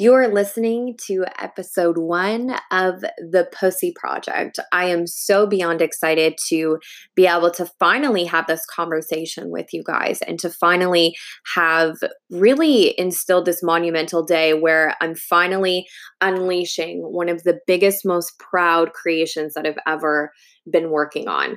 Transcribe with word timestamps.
You 0.00 0.12
are 0.14 0.26
listening 0.26 0.96
to 1.06 1.24
episode 1.40 1.96
one 1.98 2.56
of 2.72 3.02
the 3.18 3.48
Pussy 3.52 3.92
Project. 3.94 4.58
I 4.72 4.86
am 4.86 5.06
so 5.06 5.46
beyond 5.46 5.80
excited 5.80 6.36
to 6.48 6.80
be 7.14 7.28
able 7.28 7.52
to 7.52 7.70
finally 7.78 8.24
have 8.24 8.48
this 8.48 8.66
conversation 8.66 9.50
with 9.52 9.72
you 9.72 9.84
guys 9.86 10.20
and 10.22 10.36
to 10.40 10.50
finally 10.50 11.14
have 11.54 11.98
really 12.28 12.98
instilled 12.98 13.44
this 13.44 13.62
monumental 13.62 14.24
day 14.24 14.52
where 14.52 14.96
I'm 15.00 15.14
finally 15.14 15.86
unleashing 16.20 16.98
one 17.02 17.28
of 17.28 17.44
the 17.44 17.60
biggest, 17.64 18.04
most 18.04 18.36
proud 18.40 18.94
creations 18.94 19.54
that 19.54 19.64
I've 19.64 19.78
ever 19.86 20.32
been 20.68 20.90
working 20.90 21.28
on. 21.28 21.56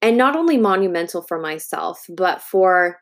And 0.00 0.16
not 0.16 0.36
only 0.36 0.56
monumental 0.56 1.22
for 1.22 1.40
myself, 1.40 2.04
but 2.16 2.40
for 2.42 2.98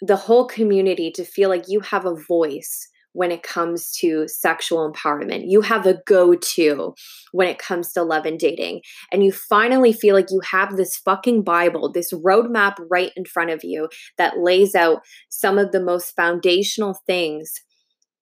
the 0.00 0.16
whole 0.16 0.48
community 0.48 1.12
to 1.12 1.24
feel 1.24 1.48
like 1.48 1.68
you 1.68 1.78
have 1.78 2.04
a 2.04 2.16
voice 2.16 2.88
when 3.14 3.30
it 3.30 3.42
comes 3.42 3.92
to 3.92 4.26
sexual 4.28 4.92
empowerment. 4.92 5.44
You 5.46 5.62
have 5.62 5.86
a 5.86 6.00
go 6.04 6.34
to 6.34 6.94
when 7.32 7.48
it 7.48 7.58
comes 7.58 7.92
to 7.92 8.02
love 8.02 8.26
and 8.26 8.38
dating. 8.38 8.82
And 9.10 9.24
you 9.24 9.32
finally 9.32 9.92
feel 9.92 10.14
like 10.14 10.30
you 10.30 10.40
have 10.50 10.76
this 10.76 10.96
fucking 10.96 11.44
Bible, 11.44 11.90
this 11.90 12.12
roadmap 12.12 12.74
right 12.90 13.12
in 13.16 13.24
front 13.24 13.50
of 13.50 13.60
you 13.62 13.88
that 14.18 14.38
lays 14.38 14.74
out 14.74 15.00
some 15.28 15.58
of 15.58 15.70
the 15.72 15.82
most 15.82 16.14
foundational 16.16 16.98
things 17.06 17.52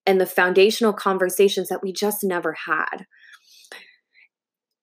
and 0.06 0.20
the 0.20 0.26
foundational 0.26 0.92
conversations 0.92 1.68
that 1.68 1.82
we 1.82 1.92
just 1.92 2.22
never 2.22 2.54
had. 2.66 3.06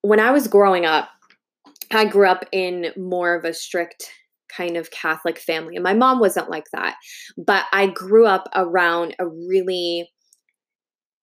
When 0.02 0.18
I 0.18 0.32
was 0.32 0.48
growing 0.48 0.86
up, 0.86 1.08
I 1.92 2.04
grew 2.04 2.26
up 2.26 2.44
in 2.52 2.92
more 2.96 3.34
of 3.34 3.44
a 3.44 3.54
strict 3.54 4.10
kind 4.54 4.76
of 4.76 4.90
Catholic 4.90 5.38
family. 5.38 5.76
And 5.76 5.82
my 5.82 5.94
mom 5.94 6.20
wasn't 6.20 6.50
like 6.50 6.66
that. 6.72 6.96
But 7.36 7.64
I 7.72 7.86
grew 7.86 8.26
up 8.26 8.48
around 8.54 9.14
a 9.18 9.26
really 9.26 10.10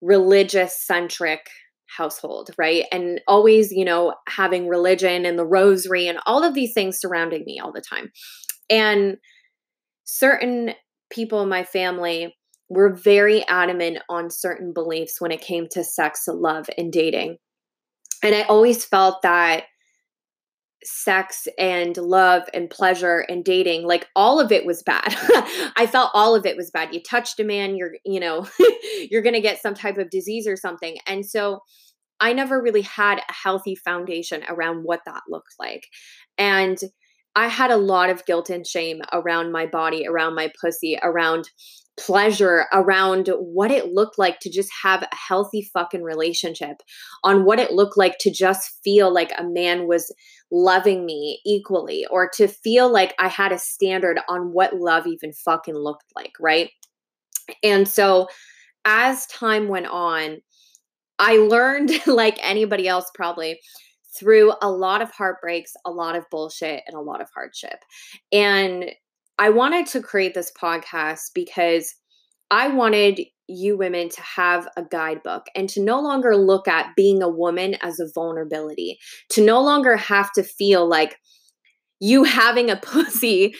religious 0.01 0.79
centric 0.85 1.47
household, 1.95 2.51
right? 2.57 2.85
And 2.91 3.21
always, 3.27 3.71
you 3.71 3.85
know, 3.85 4.15
having 4.27 4.67
religion 4.67 5.25
and 5.25 5.39
the 5.39 5.45
rosary 5.45 6.07
and 6.07 6.19
all 6.25 6.43
of 6.43 6.53
these 6.53 6.73
things 6.73 6.99
surrounding 6.99 7.43
me 7.45 7.59
all 7.59 7.71
the 7.71 7.81
time. 7.81 8.11
And 8.69 9.17
certain 10.03 10.73
people 11.09 11.41
in 11.41 11.49
my 11.49 11.63
family 11.63 12.35
were 12.69 12.93
very 12.93 13.47
adamant 13.47 13.99
on 14.09 14.29
certain 14.29 14.73
beliefs 14.73 15.21
when 15.21 15.31
it 15.31 15.41
came 15.41 15.67
to 15.71 15.83
sex, 15.83 16.25
love, 16.27 16.69
and 16.77 16.91
dating. 16.91 17.37
And 18.23 18.35
I 18.35 18.41
always 18.43 18.83
felt 18.83 19.21
that 19.21 19.63
sex 20.87 21.47
and 21.57 21.97
love 21.97 22.43
and 22.53 22.69
pleasure 22.69 23.25
and 23.29 23.43
dating 23.43 23.85
like 23.85 24.07
all 24.15 24.39
of 24.39 24.51
it 24.51 24.65
was 24.65 24.83
bad. 24.83 25.03
I 25.75 25.87
felt 25.89 26.11
all 26.13 26.35
of 26.35 26.45
it 26.45 26.57
was 26.57 26.71
bad. 26.71 26.93
You 26.93 27.01
touched 27.01 27.39
a 27.39 27.43
man 27.43 27.75
you're 27.75 27.93
you 28.05 28.19
know 28.19 28.47
you're 29.11 29.21
going 29.21 29.35
to 29.35 29.41
get 29.41 29.61
some 29.61 29.73
type 29.73 29.97
of 29.97 30.09
disease 30.09 30.47
or 30.47 30.55
something. 30.55 30.97
And 31.07 31.25
so 31.25 31.59
i 32.19 32.33
never 32.33 32.59
really 32.59 32.81
had 32.81 33.19
a 33.19 33.33
healthy 33.33 33.75
foundation 33.75 34.43
around 34.49 34.83
what 34.83 35.01
that 35.05 35.21
looked 35.29 35.53
like. 35.59 35.87
And 36.37 36.79
i 37.37 37.47
had 37.47 37.71
a 37.71 37.77
lot 37.77 38.09
of 38.09 38.25
guilt 38.25 38.49
and 38.49 38.67
shame 38.67 38.99
around 39.13 39.51
my 39.51 39.65
body 39.65 40.05
around 40.05 40.35
my 40.35 40.51
pussy 40.61 40.97
around 41.01 41.49
pleasure 41.97 42.67
around 42.71 43.27
what 43.39 43.71
it 43.71 43.91
looked 43.91 44.17
like 44.19 44.39
to 44.39 44.49
just 44.49 44.69
have 44.83 45.01
a 45.01 45.15
healthy 45.15 45.67
fucking 45.73 46.03
relationship, 46.03 46.77
on 47.23 47.43
what 47.43 47.59
it 47.59 47.71
looked 47.71 47.97
like 47.97 48.17
to 48.19 48.31
just 48.31 48.79
feel 48.83 49.11
like 49.11 49.31
a 49.37 49.43
man 49.43 49.87
was 49.87 50.13
loving 50.51 51.05
me 51.05 51.41
equally, 51.45 52.05
or 52.09 52.29
to 52.35 52.47
feel 52.47 52.91
like 52.91 53.13
I 53.19 53.27
had 53.27 53.51
a 53.51 53.57
standard 53.57 54.19
on 54.29 54.53
what 54.53 54.75
love 54.75 55.07
even 55.07 55.33
fucking 55.33 55.75
looked 55.75 56.05
like, 56.15 56.33
right? 56.39 56.69
And 57.63 57.87
so 57.87 58.27
as 58.85 59.25
time 59.27 59.67
went 59.67 59.87
on, 59.87 60.37
I 61.19 61.37
learned, 61.37 61.91
like 62.07 62.37
anybody 62.41 62.87
else 62.87 63.09
probably, 63.15 63.59
through 64.17 64.53
a 64.61 64.71
lot 64.71 65.01
of 65.01 65.11
heartbreaks, 65.11 65.73
a 65.85 65.91
lot 65.91 66.15
of 66.15 66.25
bullshit, 66.29 66.83
and 66.87 66.95
a 66.95 67.01
lot 67.01 67.21
of 67.21 67.29
hardship. 67.33 67.79
And 68.31 68.91
I 69.39 69.49
wanted 69.49 69.85
to 69.87 70.01
create 70.01 70.33
this 70.33 70.51
podcast 70.59 71.31
because 71.33 71.93
I 72.49 72.69
wanted 72.69 73.21
you 73.47 73.77
women 73.77 74.09
to 74.09 74.21
have 74.21 74.67
a 74.75 74.83
guidebook 74.83 75.45
and 75.55 75.69
to 75.69 75.81
no 75.81 76.01
longer 76.01 76.35
look 76.35 76.67
at 76.67 76.95
being 76.95 77.21
a 77.21 77.29
woman 77.29 77.75
as 77.81 77.99
a 77.99 78.09
vulnerability, 78.13 78.97
to 79.29 79.43
no 79.43 79.61
longer 79.61 79.95
have 79.95 80.31
to 80.33 80.43
feel 80.43 80.87
like 80.87 81.17
you 81.99 82.23
having 82.23 82.69
a 82.69 82.75
pussy 82.81 83.53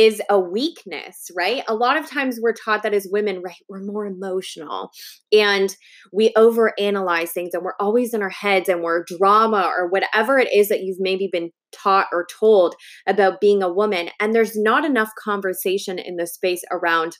is 0.00 0.22
a 0.30 0.40
weakness, 0.40 1.30
right? 1.36 1.62
A 1.68 1.74
lot 1.74 1.98
of 1.98 2.08
times 2.08 2.38
we're 2.40 2.54
taught 2.54 2.82
that 2.84 2.94
as 2.94 3.06
women, 3.12 3.42
right, 3.42 3.62
we're 3.68 3.82
more 3.82 4.06
emotional 4.06 4.90
and 5.30 5.76
we 6.10 6.32
overanalyze 6.38 7.32
things 7.32 7.50
and 7.52 7.62
we're 7.62 7.74
always 7.78 8.14
in 8.14 8.22
our 8.22 8.30
heads 8.30 8.70
and 8.70 8.82
we're 8.82 9.04
drama 9.04 9.70
or 9.76 9.90
whatever 9.90 10.38
it 10.38 10.48
is 10.54 10.70
that 10.70 10.80
you've 10.80 11.00
maybe 11.00 11.28
been 11.30 11.50
taught 11.70 12.06
or 12.12 12.26
told 12.40 12.74
about 13.06 13.42
being 13.42 13.62
a 13.62 13.70
woman. 13.70 14.08
And 14.18 14.34
there's 14.34 14.56
not 14.56 14.86
enough 14.86 15.10
conversation 15.22 15.98
in 15.98 16.16
the 16.16 16.26
space 16.26 16.62
around 16.72 17.18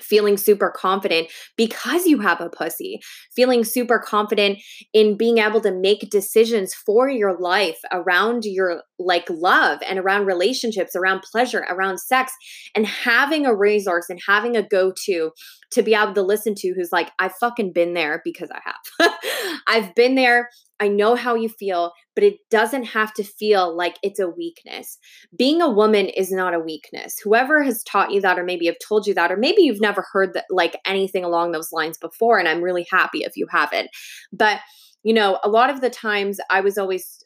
feeling 0.00 0.36
super 0.36 0.70
confident 0.74 1.28
because 1.56 2.06
you 2.06 2.20
have 2.20 2.40
a 2.40 2.48
pussy, 2.48 3.00
feeling 3.34 3.64
super 3.64 3.98
confident 3.98 4.58
in 4.92 5.16
being 5.16 5.38
able 5.38 5.60
to 5.60 5.72
make 5.72 6.10
decisions 6.10 6.74
for 6.74 7.08
your 7.08 7.38
life 7.38 7.78
around 7.92 8.44
your 8.44 8.82
like 8.98 9.28
love 9.28 9.80
and 9.88 9.98
around 9.98 10.26
relationships, 10.26 10.94
around 10.94 11.22
pleasure, 11.22 11.66
around 11.68 11.98
sex, 11.98 12.32
and 12.74 12.86
having 12.86 13.46
a 13.46 13.54
resource 13.54 14.06
and 14.08 14.20
having 14.26 14.56
a 14.56 14.62
go 14.62 14.92
to 15.04 15.30
to 15.72 15.82
be 15.82 15.94
able 15.94 16.14
to 16.14 16.22
listen 16.22 16.54
to 16.54 16.72
who's 16.74 16.92
like, 16.92 17.10
I've 17.18 17.34
fucking 17.34 17.72
been 17.72 17.94
there 17.94 18.20
because 18.24 18.50
I 18.50 18.60
have. 18.64 19.12
I've 19.66 19.94
been 19.94 20.14
there. 20.14 20.50
I 20.82 20.88
know 20.88 21.14
how 21.14 21.36
you 21.36 21.48
feel, 21.48 21.92
but 22.16 22.24
it 22.24 22.38
doesn't 22.50 22.82
have 22.86 23.14
to 23.14 23.22
feel 23.22 23.74
like 23.76 23.98
it's 24.02 24.18
a 24.18 24.28
weakness. 24.28 24.98
Being 25.38 25.62
a 25.62 25.70
woman 25.70 26.06
is 26.06 26.32
not 26.32 26.54
a 26.54 26.58
weakness. 26.58 27.20
Whoever 27.22 27.62
has 27.62 27.84
taught 27.84 28.10
you 28.10 28.20
that, 28.20 28.36
or 28.36 28.42
maybe 28.42 28.66
have 28.66 28.80
told 28.84 29.06
you 29.06 29.14
that, 29.14 29.30
or 29.30 29.36
maybe 29.36 29.62
you've 29.62 29.80
never 29.80 30.04
heard 30.12 30.34
that, 30.34 30.46
like 30.50 30.76
anything 30.84 31.22
along 31.22 31.52
those 31.52 31.70
lines 31.70 31.98
before, 31.98 32.40
and 32.40 32.48
I'm 32.48 32.62
really 32.62 32.84
happy 32.90 33.20
if 33.20 33.36
you 33.36 33.46
haven't. 33.48 33.90
But 34.32 34.58
you 35.04 35.14
know, 35.14 35.38
a 35.44 35.48
lot 35.48 35.70
of 35.70 35.80
the 35.80 35.90
times 35.90 36.40
I 36.50 36.60
was 36.60 36.76
always 36.76 37.21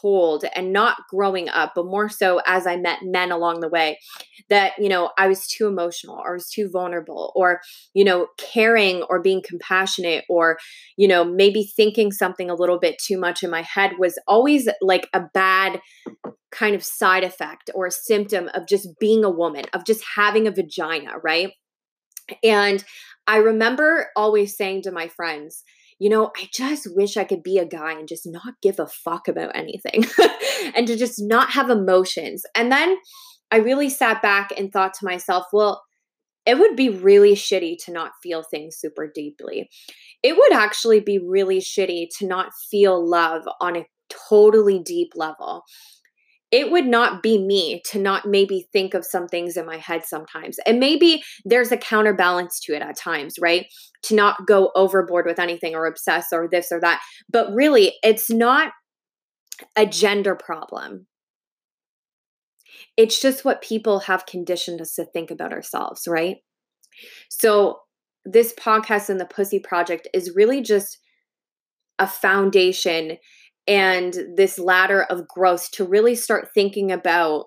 told 0.00 0.44
and 0.54 0.72
not 0.72 0.96
growing 1.10 1.48
up 1.48 1.72
but 1.74 1.86
more 1.86 2.08
so 2.08 2.40
as 2.46 2.66
i 2.66 2.76
met 2.76 3.00
men 3.02 3.32
along 3.32 3.60
the 3.60 3.68
way 3.68 3.98
that 4.48 4.72
you 4.78 4.88
know 4.88 5.10
i 5.18 5.26
was 5.26 5.46
too 5.46 5.66
emotional 5.66 6.16
or 6.16 6.30
I 6.30 6.34
was 6.34 6.48
too 6.48 6.68
vulnerable 6.70 7.32
or 7.34 7.60
you 7.94 8.04
know 8.04 8.28
caring 8.36 9.02
or 9.04 9.20
being 9.20 9.42
compassionate 9.42 10.24
or 10.28 10.58
you 10.96 11.08
know 11.08 11.24
maybe 11.24 11.64
thinking 11.64 12.12
something 12.12 12.50
a 12.50 12.54
little 12.54 12.78
bit 12.78 12.96
too 12.98 13.18
much 13.18 13.42
in 13.42 13.50
my 13.50 13.62
head 13.62 13.92
was 13.98 14.18
always 14.26 14.68
like 14.80 15.08
a 15.12 15.22
bad 15.34 15.80
kind 16.50 16.74
of 16.74 16.82
side 16.82 17.24
effect 17.24 17.70
or 17.74 17.86
a 17.86 17.90
symptom 17.90 18.48
of 18.54 18.66
just 18.66 18.88
being 18.98 19.24
a 19.24 19.30
woman 19.30 19.64
of 19.72 19.84
just 19.84 20.04
having 20.16 20.46
a 20.46 20.50
vagina 20.50 21.12
right? 21.22 21.52
And 22.44 22.84
i 23.26 23.36
remember 23.36 24.08
always 24.16 24.56
saying 24.56 24.82
to 24.82 24.92
my 24.92 25.08
friends 25.08 25.64
you 25.98 26.08
know, 26.08 26.30
I 26.36 26.48
just 26.52 26.86
wish 26.94 27.16
I 27.16 27.24
could 27.24 27.42
be 27.42 27.58
a 27.58 27.66
guy 27.66 27.92
and 27.92 28.08
just 28.08 28.26
not 28.26 28.54
give 28.62 28.78
a 28.78 28.86
fuck 28.86 29.26
about 29.26 29.56
anything 29.56 30.04
and 30.74 30.86
to 30.86 30.96
just 30.96 31.16
not 31.18 31.50
have 31.50 31.70
emotions. 31.70 32.44
And 32.54 32.70
then 32.70 32.96
I 33.50 33.56
really 33.56 33.90
sat 33.90 34.22
back 34.22 34.52
and 34.56 34.72
thought 34.72 34.94
to 34.94 35.04
myself, 35.04 35.46
well, 35.52 35.82
it 36.46 36.58
would 36.58 36.76
be 36.76 36.88
really 36.88 37.34
shitty 37.34 37.76
to 37.84 37.92
not 37.92 38.12
feel 38.22 38.42
things 38.42 38.76
super 38.78 39.10
deeply. 39.12 39.68
It 40.22 40.36
would 40.36 40.52
actually 40.52 41.00
be 41.00 41.18
really 41.18 41.58
shitty 41.58 42.08
to 42.18 42.26
not 42.26 42.52
feel 42.70 43.06
love 43.06 43.42
on 43.60 43.76
a 43.76 43.86
totally 44.30 44.78
deep 44.78 45.12
level 45.14 45.62
it 46.50 46.70
would 46.70 46.86
not 46.86 47.22
be 47.22 47.38
me 47.38 47.82
to 47.90 47.98
not 47.98 48.26
maybe 48.26 48.68
think 48.72 48.94
of 48.94 49.04
some 49.04 49.28
things 49.28 49.56
in 49.56 49.66
my 49.66 49.76
head 49.76 50.04
sometimes. 50.06 50.56
And 50.66 50.80
maybe 50.80 51.22
there's 51.44 51.72
a 51.72 51.76
counterbalance 51.76 52.58
to 52.60 52.74
it 52.74 52.80
at 52.80 52.96
times, 52.96 53.34
right? 53.38 53.66
To 54.04 54.14
not 54.14 54.46
go 54.46 54.70
overboard 54.74 55.26
with 55.26 55.38
anything 55.38 55.74
or 55.74 55.86
obsess 55.86 56.28
or 56.32 56.48
this 56.50 56.72
or 56.72 56.80
that. 56.80 57.00
But 57.30 57.52
really, 57.52 57.94
it's 58.02 58.30
not 58.30 58.72
a 59.76 59.84
gender 59.84 60.34
problem. 60.34 61.06
It's 62.96 63.20
just 63.20 63.44
what 63.44 63.62
people 63.62 64.00
have 64.00 64.26
conditioned 64.26 64.80
us 64.80 64.94
to 64.94 65.04
think 65.04 65.30
about 65.30 65.52
ourselves, 65.52 66.08
right? 66.08 66.38
So, 67.28 67.80
this 68.24 68.52
podcast 68.54 69.08
and 69.08 69.20
the 69.20 69.26
Pussy 69.26 69.58
Project 69.58 70.08
is 70.12 70.34
really 70.34 70.62
just 70.62 70.98
a 71.98 72.06
foundation 72.06 73.16
and 73.68 74.16
this 74.34 74.58
ladder 74.58 75.02
of 75.04 75.28
growth 75.28 75.70
to 75.72 75.84
really 75.84 76.14
start 76.14 76.48
thinking 76.54 76.90
about 76.90 77.46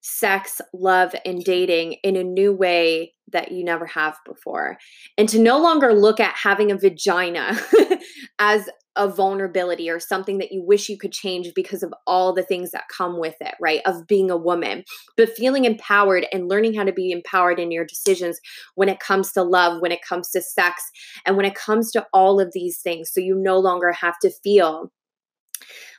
sex, 0.00 0.60
love, 0.72 1.14
and 1.24 1.42
dating 1.42 1.94
in 2.04 2.16
a 2.16 2.22
new 2.22 2.52
way 2.52 3.14
that 3.32 3.50
you 3.50 3.64
never 3.64 3.86
have 3.86 4.16
before. 4.24 4.78
And 5.16 5.28
to 5.28 5.38
no 5.38 5.58
longer 5.58 5.92
look 5.92 6.20
at 6.20 6.36
having 6.36 6.70
a 6.70 6.78
vagina 6.78 7.58
as 8.38 8.68
a 8.96 9.08
vulnerability 9.08 9.88
or 9.88 10.00
something 10.00 10.38
that 10.38 10.50
you 10.50 10.62
wish 10.62 10.88
you 10.88 10.98
could 10.98 11.12
change 11.12 11.52
because 11.54 11.82
of 11.82 11.94
all 12.06 12.32
the 12.32 12.42
things 12.42 12.72
that 12.72 12.88
come 12.94 13.18
with 13.18 13.36
it, 13.40 13.54
right? 13.60 13.80
Of 13.86 14.06
being 14.06 14.30
a 14.30 14.36
woman, 14.36 14.82
but 15.16 15.36
feeling 15.36 15.64
empowered 15.64 16.26
and 16.32 16.48
learning 16.48 16.74
how 16.74 16.84
to 16.84 16.92
be 16.92 17.12
empowered 17.12 17.60
in 17.60 17.70
your 17.70 17.84
decisions 17.84 18.40
when 18.74 18.88
it 18.88 18.98
comes 18.98 19.32
to 19.32 19.42
love, 19.42 19.80
when 19.80 19.92
it 19.92 20.00
comes 20.06 20.30
to 20.30 20.42
sex, 20.42 20.82
and 21.24 21.36
when 21.36 21.46
it 21.46 21.54
comes 21.54 21.92
to 21.92 22.06
all 22.12 22.40
of 22.40 22.52
these 22.52 22.80
things. 22.80 23.10
So 23.12 23.20
you 23.20 23.36
no 23.36 23.58
longer 23.58 23.92
have 23.92 24.18
to 24.22 24.30
feel 24.42 24.90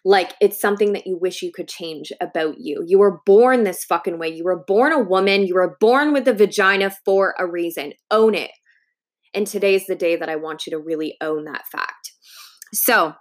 like 0.10 0.34
it's 0.42 0.60
something 0.60 0.94
that 0.94 1.06
you 1.06 1.20
wish 1.22 1.44
you 1.44 1.52
could 1.52 1.68
change 1.68 2.12
about 2.20 2.56
you. 2.58 2.84
You 2.84 2.98
were 2.98 3.22
born 3.28 3.64
this 3.64 3.86
fucking 3.86 4.18
way. 4.18 4.30
You 4.30 4.44
were 4.44 4.64
born 4.66 4.92
a 4.92 4.98
woman. 4.98 5.46
You 5.46 5.54
were 5.54 5.78
born 5.80 6.14
with 6.14 6.28
a 6.28 6.34
vagina 6.34 6.90
for 7.06 7.36
a 7.38 7.46
reason. 7.46 7.94
Own 8.10 8.34
it. 8.34 8.50
And 9.36 9.46
today's 9.46 9.86
the 9.86 9.96
day 9.96 10.16
that 10.16 10.28
I 10.28 10.36
want 10.36 10.66
you 10.66 10.72
to 10.72 10.80
really 10.80 11.16
own 11.22 11.46
that 11.46 11.68
fact. 11.72 12.14
So 12.74 13.14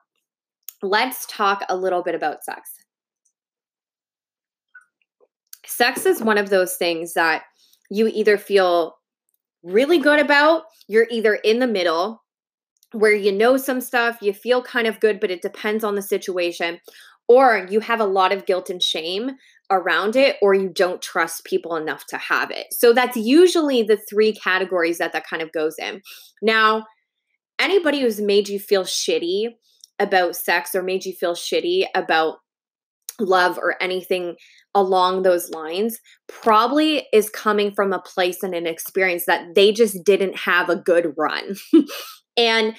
let's 0.83 1.27
talk 1.27 1.63
a 1.69 1.77
little 1.77 2.03
bit 2.03 2.15
about 2.15 2.43
sex. 2.43 2.71
Sex 5.67 6.07
is 6.07 6.23
one 6.23 6.39
of 6.39 6.49
those 6.49 6.77
things 6.77 7.13
that 7.13 7.43
you 7.91 8.07
either 8.07 8.39
feel 8.39 8.95
really 9.63 9.99
good 9.99 10.21
about, 10.21 10.63
you're 10.89 11.09
either 11.11 11.35
in 11.35 11.59
the 11.59 11.67
middle, 11.67 12.23
where 12.93 13.15
you 13.15 13.33
know 13.33 13.57
some 13.57 13.81
stuff, 13.81 14.19
you 14.23 14.33
feel 14.33 14.63
kind 14.63 14.87
of 14.87 15.01
good, 15.01 15.21
but 15.21 15.31
it 15.31 15.43
depends 15.43 15.85
on 15.85 15.95
the 15.95 16.03
situation, 16.03 16.81
or 17.29 17.67
you 17.71 17.81
have 17.81 18.01
a 18.01 18.07
lot 18.07 18.33
of 18.33 18.47
guilt 18.47 18.71
and 18.71 18.83
shame 18.83 19.33
around 19.71 20.17
it, 20.17 20.37
or 20.41 20.55
you 20.55 20.71
don't 20.71 21.03
trust 21.03 21.45
people 21.45 21.77
enough 21.77 22.07
to 22.07 22.17
have 22.17 22.51
it. 22.51 22.67
So 22.73 22.93
that's 22.93 23.17
usually 23.17 23.83
the 23.83 23.99
three 24.09 24.33
categories 24.33 24.99
that 24.99 25.13
that 25.13 25.27
kind 25.29 25.43
of 25.43 25.53
goes 25.53 25.75
in. 25.79 26.01
Now, 26.41 26.87
anybody 27.59 28.01
who's 28.01 28.21
made 28.21 28.49
you 28.49 28.59
feel 28.59 28.85
shitty 28.85 29.51
about 29.99 30.37
sex 30.37 30.75
or 30.75 30.83
made 30.83 31.05
you 31.05 31.13
feel 31.13 31.35
shitty 31.35 31.87
about 31.95 32.37
love 33.21 33.59
or 33.59 33.75
anything 33.83 34.37
along 34.75 35.23
those 35.23 35.51
lines 35.51 35.99
probably 36.29 37.07
is 37.13 37.31
coming 37.31 37.73
from 37.73 37.93
a 37.93 38.01
place 38.01 38.43
and 38.43 38.55
an 38.55 38.67
experience 38.67 39.25
that 39.27 39.55
they 39.55 39.73
just 39.73 40.05
didn't 40.05 40.37
have 40.37 40.69
a 40.69 40.77
good 40.77 41.13
run. 41.17 41.57
and 42.39 42.75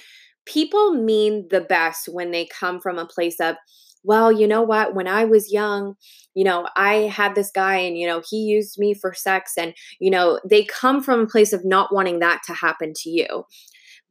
people 0.46 0.94
mean 0.94 1.48
the 1.52 1.62
best 1.62 2.10
when 2.12 2.32
they 2.32 2.48
come 2.48 2.80
from 2.80 2.98
a 2.98 3.06
place 3.06 3.40
of, 3.40 3.56
well, 4.04 4.32
you 4.32 4.48
know 4.48 4.62
what? 4.62 4.96
When 4.96 5.08
I 5.08 5.26
was 5.26 5.52
young, 5.52 5.96
you 6.34 6.44
know, 6.46 6.68
I 6.76 6.94
had 7.14 7.36
this 7.36 7.52
guy 7.52 7.76
and, 7.76 7.98
you 7.98 8.08
know, 8.08 8.22
he 8.28 8.38
used 8.38 8.80
me 8.80 8.94
for 8.94 9.14
sex. 9.14 9.54
And, 9.58 9.74
you 10.00 10.10
know, 10.10 10.40
they 10.50 10.64
come 10.64 11.04
from 11.04 11.20
a 11.20 11.28
place 11.28 11.52
of 11.52 11.66
not 11.66 11.94
wanting 11.94 12.20
that 12.20 12.42
to 12.48 12.54
happen 12.54 12.94
to 12.96 13.10
you. 13.10 13.44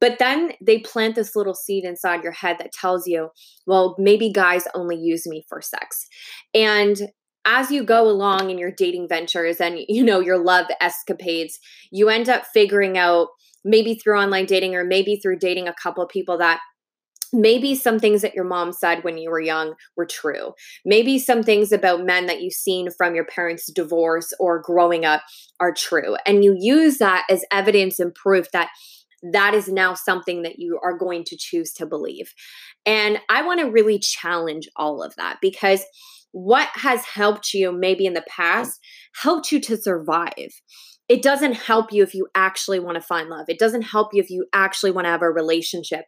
But 0.00 0.18
then 0.18 0.52
they 0.64 0.78
plant 0.78 1.16
this 1.16 1.34
little 1.34 1.54
seed 1.54 1.84
inside 1.84 2.22
your 2.22 2.32
head 2.32 2.56
that 2.58 2.72
tells 2.72 3.06
you, 3.06 3.30
well, 3.66 3.96
maybe 3.98 4.30
guys 4.30 4.68
only 4.74 4.96
use 4.96 5.26
me 5.26 5.44
for 5.48 5.60
sex. 5.60 6.06
And 6.54 7.08
as 7.48 7.70
you 7.70 7.82
go 7.82 8.08
along 8.08 8.50
in 8.50 8.58
your 8.58 8.70
dating 8.70 9.08
ventures 9.08 9.58
and 9.60 9.78
you 9.88 10.04
know 10.04 10.20
your 10.20 10.38
love 10.38 10.66
escapades, 10.80 11.58
you 11.90 12.10
end 12.10 12.28
up 12.28 12.44
figuring 12.52 12.98
out 12.98 13.28
maybe 13.64 13.94
through 13.94 14.18
online 14.20 14.44
dating 14.44 14.74
or 14.74 14.84
maybe 14.84 15.16
through 15.16 15.38
dating 15.38 15.66
a 15.66 15.74
couple 15.82 16.04
of 16.04 16.10
people 16.10 16.36
that 16.38 16.60
maybe 17.32 17.74
some 17.74 17.98
things 17.98 18.22
that 18.22 18.34
your 18.34 18.44
mom 18.44 18.72
said 18.72 19.02
when 19.02 19.18
you 19.18 19.30
were 19.30 19.40
young 19.40 19.74
were 19.96 20.06
true. 20.06 20.52
Maybe 20.84 21.18
some 21.18 21.42
things 21.42 21.72
about 21.72 22.04
men 22.04 22.26
that 22.26 22.40
you've 22.42 22.52
seen 22.52 22.88
from 22.96 23.14
your 23.14 23.26
parents' 23.26 23.70
divorce 23.72 24.32
or 24.38 24.60
growing 24.60 25.04
up 25.04 25.22
are 25.60 25.72
true. 25.72 26.16
And 26.26 26.44
you 26.44 26.56
use 26.58 26.98
that 26.98 27.26
as 27.30 27.44
evidence 27.50 27.98
and 27.98 28.14
proof 28.14 28.50
that 28.52 28.68
that 29.32 29.52
is 29.52 29.68
now 29.68 29.94
something 29.94 30.42
that 30.42 30.58
you 30.58 30.78
are 30.82 30.96
going 30.96 31.24
to 31.24 31.36
choose 31.36 31.72
to 31.74 31.86
believe. 31.86 32.32
And 32.86 33.18
I 33.28 33.42
want 33.42 33.60
to 33.60 33.70
really 33.70 33.98
challenge 33.98 34.68
all 34.76 35.02
of 35.02 35.14
that 35.16 35.38
because 35.42 35.84
what 36.32 36.68
has 36.74 37.04
helped 37.04 37.54
you 37.54 37.72
maybe 37.72 38.06
in 38.06 38.14
the 38.14 38.24
past 38.28 38.80
helped 39.22 39.50
you 39.50 39.60
to 39.60 39.76
survive. 39.76 40.60
It 41.08 41.22
doesn't 41.22 41.54
help 41.54 41.92
you 41.92 42.02
if 42.02 42.14
you 42.14 42.28
actually 42.34 42.80
want 42.80 42.96
to 42.96 43.00
find 43.00 43.28
love. 43.28 43.46
It 43.48 43.58
doesn't 43.58 43.82
help 43.82 44.12
you 44.12 44.22
if 44.22 44.30
you 44.30 44.46
actually 44.52 44.90
want 44.90 45.06
to 45.06 45.10
have 45.10 45.22
a 45.22 45.30
relationship. 45.30 46.04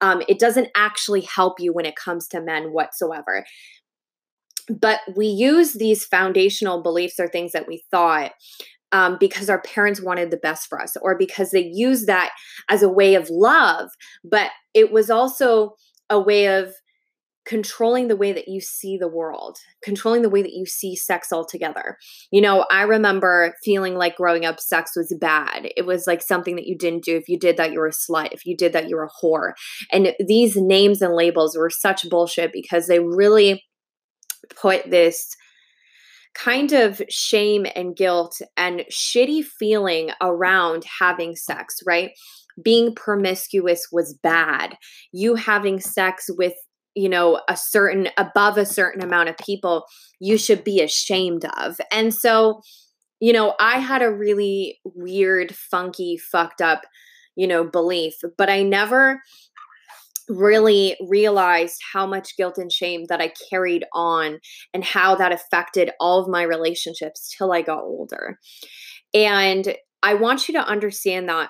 Um, 0.00 0.22
it 0.28 0.38
doesn't 0.38 0.68
actually 0.76 1.22
help 1.22 1.58
you 1.58 1.72
when 1.72 1.86
it 1.86 1.96
comes 1.96 2.28
to 2.28 2.40
men 2.40 2.72
whatsoever. 2.72 3.44
But 4.68 5.00
we 5.16 5.26
use 5.26 5.72
these 5.72 6.04
foundational 6.04 6.82
beliefs 6.82 7.18
or 7.18 7.26
things 7.26 7.52
that 7.52 7.66
we 7.66 7.82
thought 7.90 8.32
um, 8.92 9.16
because 9.18 9.50
our 9.50 9.60
parents 9.62 10.00
wanted 10.00 10.30
the 10.30 10.36
best 10.36 10.68
for 10.68 10.80
us 10.80 10.96
or 11.02 11.16
because 11.16 11.50
they 11.50 11.70
used 11.72 12.06
that 12.06 12.30
as 12.68 12.82
a 12.82 12.88
way 12.88 13.14
of 13.14 13.28
love. 13.30 13.90
But 14.22 14.50
it 14.72 14.92
was 14.92 15.10
also 15.10 15.74
a 16.08 16.20
way 16.20 16.46
of 16.46 16.74
controlling 17.48 18.08
the 18.08 18.16
way 18.16 18.30
that 18.30 18.46
you 18.46 18.60
see 18.60 18.98
the 18.98 19.08
world, 19.08 19.56
controlling 19.82 20.20
the 20.20 20.28
way 20.28 20.42
that 20.42 20.52
you 20.52 20.66
see 20.66 20.94
sex 20.94 21.32
altogether. 21.32 21.96
You 22.30 22.42
know, 22.42 22.66
I 22.70 22.82
remember 22.82 23.54
feeling 23.64 23.94
like 23.94 24.16
growing 24.16 24.44
up, 24.44 24.60
sex 24.60 24.92
was 24.94 25.16
bad. 25.18 25.70
It 25.74 25.86
was 25.86 26.06
like 26.06 26.20
something 26.20 26.56
that 26.56 26.66
you 26.66 26.76
didn't 26.76 27.04
do. 27.04 27.16
If 27.16 27.26
you 27.26 27.38
did 27.38 27.56
that, 27.56 27.72
you 27.72 27.80
were 27.80 27.86
a 27.86 27.90
slut. 27.90 28.32
If 28.32 28.44
you 28.44 28.54
did 28.54 28.74
that, 28.74 28.90
you 28.90 28.96
were 28.96 29.08
a 29.08 29.24
whore. 29.24 29.52
And 29.90 30.14
these 30.26 30.56
names 30.56 31.00
and 31.00 31.14
labels 31.14 31.56
were 31.56 31.70
such 31.70 32.08
bullshit 32.10 32.52
because 32.52 32.86
they 32.86 33.00
really 33.00 33.64
put 34.60 34.90
this 34.90 35.34
kind 36.34 36.72
of 36.72 37.00
shame 37.08 37.66
and 37.74 37.96
guilt 37.96 38.36
and 38.58 38.84
shitty 38.92 39.42
feeling 39.42 40.10
around 40.20 40.84
having 41.00 41.34
sex, 41.34 41.78
right? 41.86 42.10
Being 42.62 42.94
promiscuous 42.94 43.88
was 43.90 44.18
bad. 44.22 44.76
You 45.12 45.34
having 45.34 45.80
sex 45.80 46.26
with 46.28 46.54
you 46.98 47.08
know 47.08 47.40
a 47.48 47.56
certain 47.56 48.08
above 48.18 48.58
a 48.58 48.66
certain 48.66 49.02
amount 49.02 49.28
of 49.28 49.36
people 49.38 49.84
you 50.18 50.36
should 50.36 50.64
be 50.64 50.80
ashamed 50.80 51.44
of 51.56 51.80
and 51.92 52.12
so 52.12 52.60
you 53.20 53.32
know 53.32 53.54
i 53.60 53.78
had 53.78 54.02
a 54.02 54.12
really 54.12 54.80
weird 54.84 55.54
funky 55.54 56.18
fucked 56.18 56.60
up 56.60 56.82
you 57.36 57.46
know 57.46 57.62
belief 57.62 58.14
but 58.36 58.50
i 58.50 58.62
never 58.62 59.20
really 60.28 60.96
realized 61.08 61.80
how 61.92 62.04
much 62.04 62.36
guilt 62.36 62.58
and 62.58 62.70
shame 62.70 63.06
that 63.08 63.18
I 63.18 63.32
carried 63.48 63.86
on 63.94 64.40
and 64.74 64.84
how 64.84 65.14
that 65.14 65.32
affected 65.32 65.90
all 66.00 66.20
of 66.20 66.28
my 66.28 66.42
relationships 66.42 67.34
till 67.34 67.50
I 67.50 67.62
got 67.62 67.82
older. 67.82 68.38
And 69.14 69.74
I 70.02 70.12
want 70.12 70.46
you 70.46 70.52
to 70.52 70.60
understand 70.60 71.30
that 71.30 71.48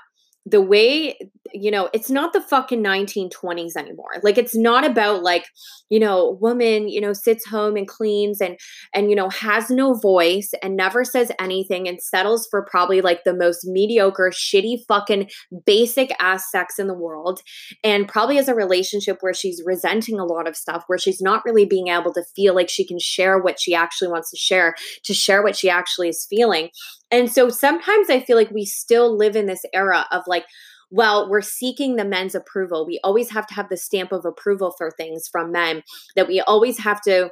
the 0.51 0.61
way 0.61 1.17
you 1.53 1.71
know 1.71 1.89
it's 1.93 2.11
not 2.11 2.33
the 2.33 2.41
fucking 2.41 2.83
1920s 2.83 3.77
anymore. 3.77 4.11
Like 4.23 4.39
it's 4.39 4.57
not 4.57 4.85
about 4.85 5.23
like 5.23 5.47
you 5.89 5.99
know 5.99 6.39
woman 6.41 6.89
you 6.89 7.01
know 7.01 7.13
sits 7.13 7.47
home 7.47 7.77
and 7.77 7.89
cleans 7.89 8.41
and 8.41 8.59
and 8.95 9.11
you 9.11 9.17
know 9.17 9.29
has 9.31 9.71
no 9.71 9.95
voice 9.95 10.53
and 10.63 10.77
never 10.77 11.05
says 11.05 11.33
anything 11.41 11.89
and 11.89 12.03
settles 12.03 12.47
for 12.51 12.67
probably 12.71 13.01
like 13.01 13.25
the 13.25 13.35
most 13.35 13.65
mediocre 13.65 14.31
shitty 14.31 14.79
fucking 14.87 15.29
basic 15.65 16.13
ass 16.21 16.51
sex 16.51 16.79
in 16.79 16.87
the 16.87 16.95
world. 16.95 17.41
And 17.83 18.09
probably 18.09 18.37
has 18.37 18.49
a 18.49 18.55
relationship 18.55 19.19
where 19.21 19.35
she's 19.35 19.63
resenting 19.65 20.19
a 20.19 20.25
lot 20.25 20.49
of 20.49 20.57
stuff 20.57 20.85
where 20.87 20.99
she's 20.99 21.21
not 21.21 21.45
really 21.45 21.65
being 21.65 21.89
able 21.89 22.13
to 22.15 22.25
feel 22.37 22.55
like 22.55 22.69
she 22.69 22.87
can 22.87 22.99
share 22.99 23.39
what 23.39 23.61
she 23.61 23.75
actually 23.75 24.09
wants 24.09 24.31
to 24.31 24.37
share 24.37 24.75
to 25.05 25.15
share 25.15 25.43
what 25.43 25.57
she 25.57 25.71
actually 25.71 26.09
is 26.09 26.27
feeling 26.29 26.69
and 27.11 27.31
so 27.31 27.49
sometimes 27.49 28.11
I 28.11 28.21
feel 28.21 28.37
like 28.37 28.51
we 28.51 28.65
still 28.65 29.17
live 29.17 29.37
in 29.37 29.47
this 29.47 29.65
era 29.73 30.07
of 30.11 30.23
like, 30.27 30.45
well, 30.91 31.29
we're 31.29 31.43
seeking 31.43 31.97
the 31.97 32.05
men's 32.05 32.35
approval. 32.35 32.87
We 32.87 33.01
always 33.05 33.31
have 33.31 33.47
to 33.49 33.55
have 33.55 33.69
the 33.69 33.77
stamp 33.77 34.13
of 34.13 34.25
approval 34.25 34.75
for 34.77 34.91
things 34.91 35.29
from 35.29 35.53
men, 35.53 35.83
that 36.17 36.29
we 36.29 36.41
always 36.41 36.79
have 36.79 37.01
to 37.03 37.31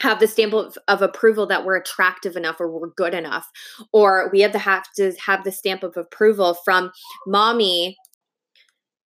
have 0.00 0.18
the 0.18 0.26
stamp 0.26 0.52
of, 0.52 0.76
of, 0.88 1.00
approval 1.00 1.46
that 1.46 1.64
we're 1.64 1.76
attractive 1.76 2.36
enough 2.36 2.60
or 2.60 2.68
we're 2.68 2.90
good 2.96 3.14
enough 3.14 3.48
or 3.92 4.30
we 4.32 4.40
have 4.40 4.50
to 4.50 4.58
have 4.58 4.84
to 4.96 5.12
have 5.24 5.44
the 5.44 5.52
stamp 5.52 5.84
of 5.84 5.96
approval 5.96 6.54
from 6.64 6.90
mommy 7.24 7.96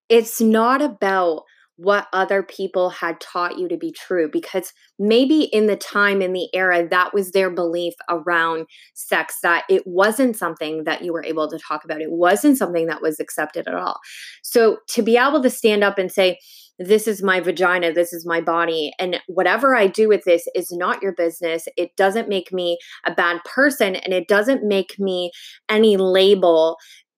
it's 0.08 0.40
not 0.40 0.80
about 0.80 1.42
what 1.76 2.06
other 2.12 2.42
people 2.42 2.88
had 2.90 3.20
taught 3.20 3.58
you 3.58 3.68
to 3.68 3.76
be 3.76 3.92
true 3.92 4.28
because 4.30 4.72
maybe 4.98 5.42
in 5.44 5.66
the 5.66 5.76
time 5.76 6.22
in 6.22 6.32
the 6.32 6.48
era 6.54 6.88
that 6.88 7.12
was 7.12 7.32
their 7.32 7.50
belief 7.50 7.92
around 8.08 8.66
sex 8.94 9.36
that 9.42 9.64
it 9.68 9.86
wasn't 9.86 10.36
something 10.36 10.84
that 10.84 11.02
you 11.02 11.12
were 11.12 11.24
able 11.24 11.48
to 11.48 11.58
talk 11.58 11.84
about. 11.84 12.00
It 12.00 12.10
wasn't 12.10 12.56
something 12.56 12.86
that 12.86 13.02
was 13.02 13.20
accepted 13.20 13.68
at 13.68 13.74
all. 13.74 13.98
So 14.42 14.78
to 14.88 15.02
be 15.02 15.18
able 15.18 15.42
to 15.42 15.50
stand 15.50 15.84
up 15.84 15.98
and 15.98 16.10
say 16.10 16.38
this 16.78 17.06
is 17.08 17.22
my 17.22 17.40
vagina 17.40 17.90
this 17.90 18.12
is 18.12 18.26
my 18.26 18.38
body 18.38 18.92
and 18.98 19.18
whatever 19.28 19.74
i 19.74 19.86
do 19.86 20.08
with 20.08 20.22
this 20.24 20.46
is 20.54 20.70
not 20.70 21.02
your 21.02 21.12
business. 21.12 21.68
It 21.76 21.96
doesn't 21.96 22.28
make 22.28 22.52
me 22.52 22.78
a 23.06 23.14
bad 23.14 23.42
person 23.44 23.96
and 23.96 24.12
it 24.12 24.28
doesn't 24.28 24.62
make 24.62 24.98
me 24.98 25.30
any 25.68 25.96
label 25.96 26.76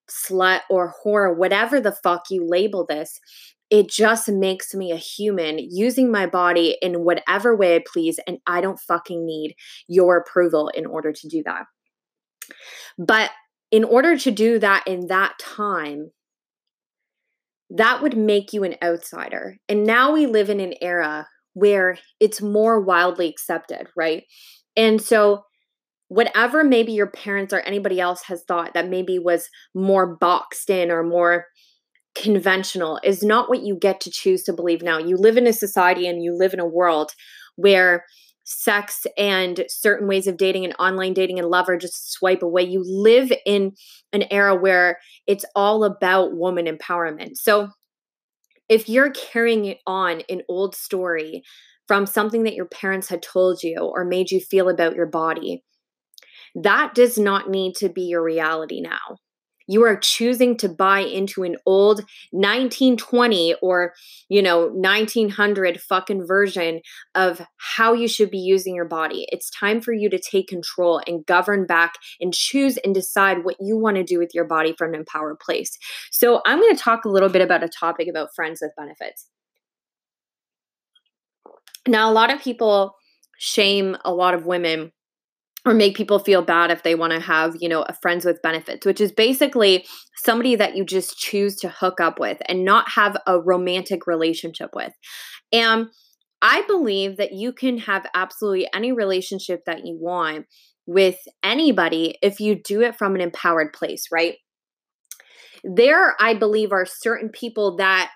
slut 0.09 0.61
or 0.71 0.95
whore 1.05 1.37
whatever 1.37 1.81
the 1.81 1.93
fuck 1.93 2.25
you 2.31 2.47
label 2.47 2.87
this 2.87 3.21
it 3.71 3.91
just 3.91 4.29
makes 4.29 4.75
me 4.75 4.93
a 4.93 4.97
human 4.97 5.59
using 5.59 6.11
my 6.11 6.27
body 6.27 6.79
in 6.81 7.05
whatever 7.05 7.55
way 7.55 7.77
I 7.77 7.85
please. 7.87 8.19
And 8.27 8.39
I 8.47 8.61
don't 8.61 8.81
fucking 8.81 9.27
need 9.27 9.55
your 9.89 10.17
approval 10.17 10.69
in 10.69 10.87
order 10.87 11.13
to 11.13 11.29
do 11.29 11.43
that. 11.45 11.65
But 12.99 13.31
in 13.71 13.85
order 13.85 14.17
to 14.17 14.31
do 14.31 14.59
that 14.59 14.85
in 14.87 15.09
that 15.09 15.39
time, 15.39 16.11
that 17.71 18.01
would 18.03 18.17
make 18.17 18.53
you 18.53 18.65
an 18.65 18.77
outsider. 18.83 19.59
And 19.69 19.85
now 19.85 20.13
we 20.13 20.27
live 20.27 20.49
in 20.49 20.61
an 20.61 20.75
era 20.81 21.29
where 21.53 21.99
it's 22.19 22.41
more 22.41 22.81
wildly 22.81 23.29
accepted, 23.29 23.89
right? 23.95 24.25
And 24.77 25.03
so, 25.03 25.43
whatever 26.11 26.65
maybe 26.65 26.93
your 26.93 27.11
parents 27.11 27.53
or 27.53 27.61
anybody 27.61 28.01
else 28.01 28.23
has 28.23 28.43
thought 28.49 28.73
that 28.73 28.89
maybe 28.89 29.19
was 29.19 29.51
more 29.75 30.17
boxed 30.17 30.71
in 30.71 30.91
or 30.91 31.03
more 31.03 31.45
conventional 32.21 33.01
is 33.03 33.23
not 33.23 33.49
what 33.49 33.63
you 33.63 33.77
get 33.77 34.01
to 34.03 34.11
choose 34.11 34.43
to 34.45 34.53
believe 34.53 34.83
now. 34.83 34.99
You 34.99 35.17
live 35.17 35.37
in 35.37 35.47
a 35.47 35.53
society 35.53 36.07
and 36.07 36.23
you 36.23 36.37
live 36.37 36.53
in 36.53 36.61
a 36.61 36.67
world 36.67 37.13
where 37.57 38.05
sex 38.45 39.07
and 39.17 39.65
certain 39.69 40.09
ways 40.09 40.27
of 40.27 40.39
dating 40.39 40.65
and 40.65 40.75
online 40.79 41.13
dating 41.13 41.39
and 41.39 41.49
love 41.49 41.69
are 41.69 41.77
just 41.77 42.13
swipe 42.13 42.43
away. 42.43 42.63
You 42.63 42.83
live 42.85 43.31
in 43.45 43.73
an 44.13 44.25
era 44.31 44.57
where 44.57 44.99
it's 45.27 45.45
all 45.55 45.85
about 45.85 46.35
woman 46.35 46.67
empowerment. 46.67 47.37
So 47.37 47.69
if 48.69 48.89
you're 48.89 49.11
carrying 49.11 49.75
on 49.87 50.23
an 50.29 50.43
old 50.49 50.75
story 50.75 51.43
from 51.87 52.07
something 52.07 52.43
that 52.45 52.55
your 52.55 52.67
parents 52.67 53.09
had 53.09 53.23
told 53.23 53.63
you 53.63 53.79
or 53.79 54.05
made 54.05 54.31
you 54.31 54.41
feel 54.41 54.69
about 54.69 54.95
your 54.95 55.07
body, 55.07 55.63
that 56.55 56.95
does 56.95 57.19
not 57.19 57.51
need 57.51 57.75
to 57.77 57.89
be 57.89 58.03
your 58.03 58.23
reality 58.23 58.81
now. 58.81 59.19
You 59.69 59.85
are 59.85 59.97
choosing 59.97 60.57
to 60.57 60.69
buy 60.69 61.01
into 61.01 61.45
an 61.45 61.57
old 61.67 61.99
1920 62.31 63.55
or, 63.63 63.95
you 64.29 64.43
know, 64.43 64.69
1900 64.69 65.81
fucking 65.81 66.27
version 66.27 66.81
of 67.15 67.47
how 67.59 67.93
you 67.93 68.09
should 68.09 68.31
be 68.31 68.39
using 68.39 68.75
your 68.75 68.87
body. 68.87 69.29
It's 69.31 69.51
time 69.51 69.81
for 69.81 69.93
you 69.93 70.11
to 70.11 70.19
take 70.19 70.49
control 70.49 71.01
and 71.07 71.25
govern 71.27 71.67
back 71.67 71.95
and 72.21 72.35
choose 72.35 72.79
and 72.79 72.95
decide 72.95 73.45
what 73.45 73.57
you 73.61 73.77
want 73.79 73.97
to 73.97 74.03
do 74.03 74.19
with 74.19 74.35
your 74.35 74.45
body 74.45 74.75
from 74.77 74.95
an 74.95 75.01
empowered 75.01 75.39
place. 75.39 75.79
So, 76.11 76.41
I'm 76.47 76.61
going 76.61 76.75
to 76.75 76.83
talk 76.83 77.05
a 77.05 77.11
little 77.11 77.29
bit 77.29 77.43
about 77.43 77.63
a 77.63 77.69
topic 77.69 78.09
about 78.09 78.35
friends 78.35 78.61
with 78.63 78.73
benefits. 78.77 79.27
Now, 81.87 82.11
a 82.11 82.13
lot 82.13 82.33
of 82.33 82.41
people 82.41 82.95
shame 83.39 83.97
a 84.05 84.13
lot 84.13 84.35
of 84.35 84.47
women 84.47 84.93
or 85.65 85.75
make 85.75 85.97
people 85.97 86.19
feel 86.19 86.43
bad 86.43 86.71
if 86.71 86.83
they 86.83 86.95
want 86.95 87.13
to 87.13 87.21
have, 87.21 87.57
you 87.61 87.69
know, 87.69 87.83
a 87.83 87.93
friends 87.93 88.25
with 88.25 88.43
benefits, 88.43 88.87
which 88.87 89.01
is 89.01 89.13
basically 89.13 89.85
somebody 90.25 90.57
that 90.57 90.77
you 90.77 90.85
just 90.85 91.19
choose 91.19 91.57
to 91.57 91.69
hook 91.69 92.01
up 92.01 92.19
with 92.19 92.39
and 92.47 92.65
not 92.65 92.89
have 92.91 93.17
a 93.27 93.41
romantic 93.41 94.07
relationship 94.07 94.71
with. 94.75 94.93
And 95.53 95.89
I 96.41 96.63
believe 96.67 97.17
that 97.17 97.33
you 97.33 97.53
can 97.53 97.79
have 97.79 98.07
absolutely 98.15 98.69
any 98.73 98.93
relationship 98.93 99.63
that 99.67 99.85
you 99.85 99.99
want 100.01 100.47
with 100.87 101.19
anybody 101.43 102.17
if 102.23 102.41
you 102.41 102.61
do 102.63 102.83
it 102.83 102.97
from 102.97 103.15
an 103.15 103.21
empowered 103.21 103.73
place, 103.73 104.07
right? 104.13 104.37
There, 105.65 106.15
I 106.21 106.35
believe, 106.35 106.73
are 106.73 106.87
certain 106.87 107.31
people 107.31 107.77
that 107.77 108.11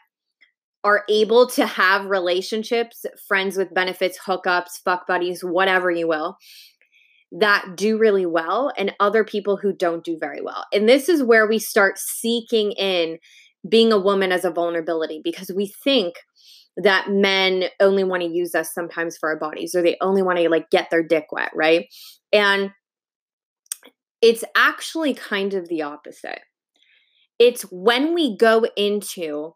are 0.85 1.05
able 1.09 1.49
to 1.49 1.67
have 1.67 2.07
relationships, 2.07 3.05
friends 3.29 3.57
with 3.57 3.75
benefits, 3.75 4.19
hookups, 4.27 4.81
fuck 4.85 5.07
buddies, 5.07 5.43
whatever 5.43 5.91
you 5.91 6.09
will 6.09 6.37
that 7.41 7.77
do 7.77 7.97
really 7.99 8.27
well 8.27 8.73
and 8.77 8.95
other 9.01 9.25
people 9.25 9.57
who 9.57 9.73
don't 9.73 10.05
do 10.05 10.19
very 10.19 10.43
well. 10.43 10.67
And 10.73 10.89
this 10.89 11.09
is 11.09 11.23
where 11.23 11.47
we 11.47 11.59
start 11.59 11.99
seeking 11.99 12.73
in 12.73 13.19
being 13.69 13.93
a 13.93 13.99
woman 13.99 14.33
as 14.33 14.45
a 14.45 14.51
vulnerability 14.51 15.21
because 15.25 15.51
we 15.55 15.73
think 15.83 16.17
that 16.77 17.11
men 17.11 17.65
only 17.81 18.05
want 18.05 18.23
to 18.23 18.29
use 18.29 18.55
us 18.55 18.73
sometimes 18.75 19.17
for 19.17 19.31
our 19.31 19.39
bodies 19.39 19.75
or 19.75 19.83
they 19.83 19.97
only 20.01 20.23
want 20.23 20.39
to 20.39 20.49
like 20.49 20.69
get 20.71 20.89
their 20.91 21.03
dick 21.03 21.27
wet, 21.33 21.51
right? 21.55 21.87
And 22.33 22.71
it's 24.21 24.45
actually 24.57 25.15
kind 25.15 25.55
of 25.55 25.69
the 25.69 25.83
opposite. 25.83 26.41
It's 27.39 27.63
when 27.71 28.15
we 28.15 28.37
go 28.37 28.67
into 28.77 29.55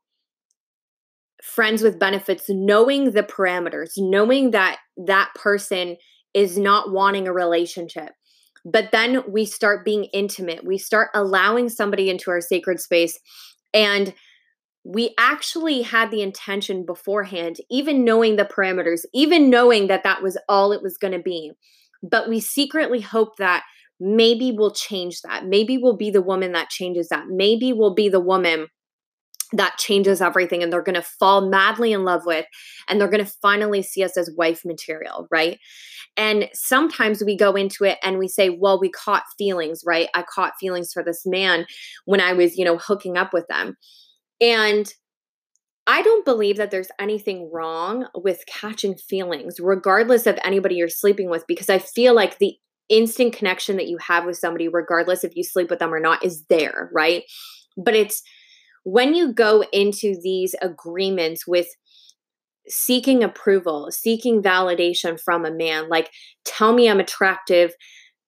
friends 1.42 1.82
with 1.82 1.98
benefits 1.98 2.46
knowing 2.48 3.12
the 3.12 3.22
parameters, 3.22 3.92
knowing 3.96 4.50
that 4.50 4.78
that 4.96 5.30
person 5.34 5.96
is 6.36 6.58
not 6.58 6.92
wanting 6.92 7.26
a 7.26 7.32
relationship. 7.32 8.10
But 8.64 8.90
then 8.92 9.22
we 9.26 9.46
start 9.46 9.84
being 9.84 10.04
intimate. 10.12 10.64
We 10.64 10.76
start 10.76 11.08
allowing 11.14 11.70
somebody 11.70 12.10
into 12.10 12.30
our 12.30 12.42
sacred 12.42 12.78
space. 12.78 13.18
And 13.72 14.12
we 14.84 15.14
actually 15.18 15.82
had 15.82 16.10
the 16.10 16.20
intention 16.20 16.84
beforehand, 16.84 17.56
even 17.70 18.04
knowing 18.04 18.36
the 18.36 18.44
parameters, 18.44 19.04
even 19.14 19.48
knowing 19.48 19.86
that 19.86 20.04
that 20.04 20.22
was 20.22 20.36
all 20.48 20.72
it 20.72 20.82
was 20.82 20.98
going 20.98 21.14
to 21.14 21.18
be. 21.18 21.52
But 22.02 22.28
we 22.28 22.38
secretly 22.38 23.00
hope 23.00 23.38
that 23.38 23.64
maybe 23.98 24.52
we'll 24.52 24.72
change 24.72 25.22
that. 25.22 25.46
Maybe 25.46 25.78
we'll 25.78 25.96
be 25.96 26.10
the 26.10 26.22
woman 26.22 26.52
that 26.52 26.68
changes 26.68 27.08
that. 27.08 27.28
Maybe 27.28 27.72
we'll 27.72 27.94
be 27.94 28.10
the 28.10 28.20
woman 28.20 28.68
that 29.52 29.78
changes 29.78 30.20
everything 30.20 30.62
and 30.62 30.72
they're 30.72 30.82
going 30.82 30.94
to 30.94 31.02
fall 31.02 31.48
madly 31.48 31.92
in 31.92 32.04
love 32.04 32.22
with 32.26 32.46
and 32.88 33.00
they're 33.00 33.08
going 33.08 33.24
to 33.24 33.32
finally 33.42 33.82
see 33.82 34.02
us 34.02 34.16
as 34.16 34.30
wife 34.36 34.62
material, 34.64 35.28
right? 35.30 35.58
And 36.16 36.48
sometimes 36.54 37.22
we 37.22 37.36
go 37.36 37.52
into 37.54 37.84
it 37.84 37.98
and 38.02 38.18
we 38.18 38.28
say, 38.28 38.48
well, 38.48 38.80
we 38.80 38.90
caught 38.90 39.24
feelings, 39.38 39.82
right? 39.86 40.08
I 40.14 40.22
caught 40.22 40.54
feelings 40.58 40.92
for 40.92 41.04
this 41.04 41.22
man 41.26 41.66
when 42.06 42.20
I 42.20 42.32
was, 42.32 42.56
you 42.56 42.64
know, 42.64 42.78
hooking 42.78 43.16
up 43.16 43.32
with 43.32 43.46
them. 43.48 43.76
And 44.40 44.92
I 45.86 46.02
don't 46.02 46.24
believe 46.24 46.56
that 46.56 46.70
there's 46.70 46.88
anything 46.98 47.50
wrong 47.52 48.08
with 48.14 48.44
catching 48.46 48.96
feelings, 48.96 49.60
regardless 49.60 50.26
of 50.26 50.38
anybody 50.42 50.74
you're 50.74 50.88
sleeping 50.88 51.30
with, 51.30 51.44
because 51.46 51.70
I 51.70 51.78
feel 51.78 52.14
like 52.14 52.38
the 52.38 52.54
instant 52.88 53.32
connection 53.32 53.76
that 53.76 53.88
you 53.88 53.98
have 53.98 54.24
with 54.24 54.38
somebody, 54.38 54.68
regardless 54.68 55.22
if 55.22 55.36
you 55.36 55.44
sleep 55.44 55.70
with 55.70 55.78
them 55.78 55.94
or 55.94 56.00
not, 56.00 56.24
is 56.24 56.44
there, 56.48 56.90
right? 56.92 57.24
But 57.76 57.94
it's 57.94 58.22
when 58.86 59.16
you 59.16 59.32
go 59.32 59.64
into 59.72 60.14
these 60.22 60.54
agreements 60.62 61.44
with 61.44 61.66
seeking 62.68 63.24
approval, 63.24 63.88
seeking 63.90 64.40
validation 64.40 65.20
from 65.20 65.44
a 65.44 65.50
man, 65.50 65.88
like, 65.88 66.08
tell 66.44 66.72
me 66.72 66.88
I'm 66.88 67.00
attractive, 67.00 67.72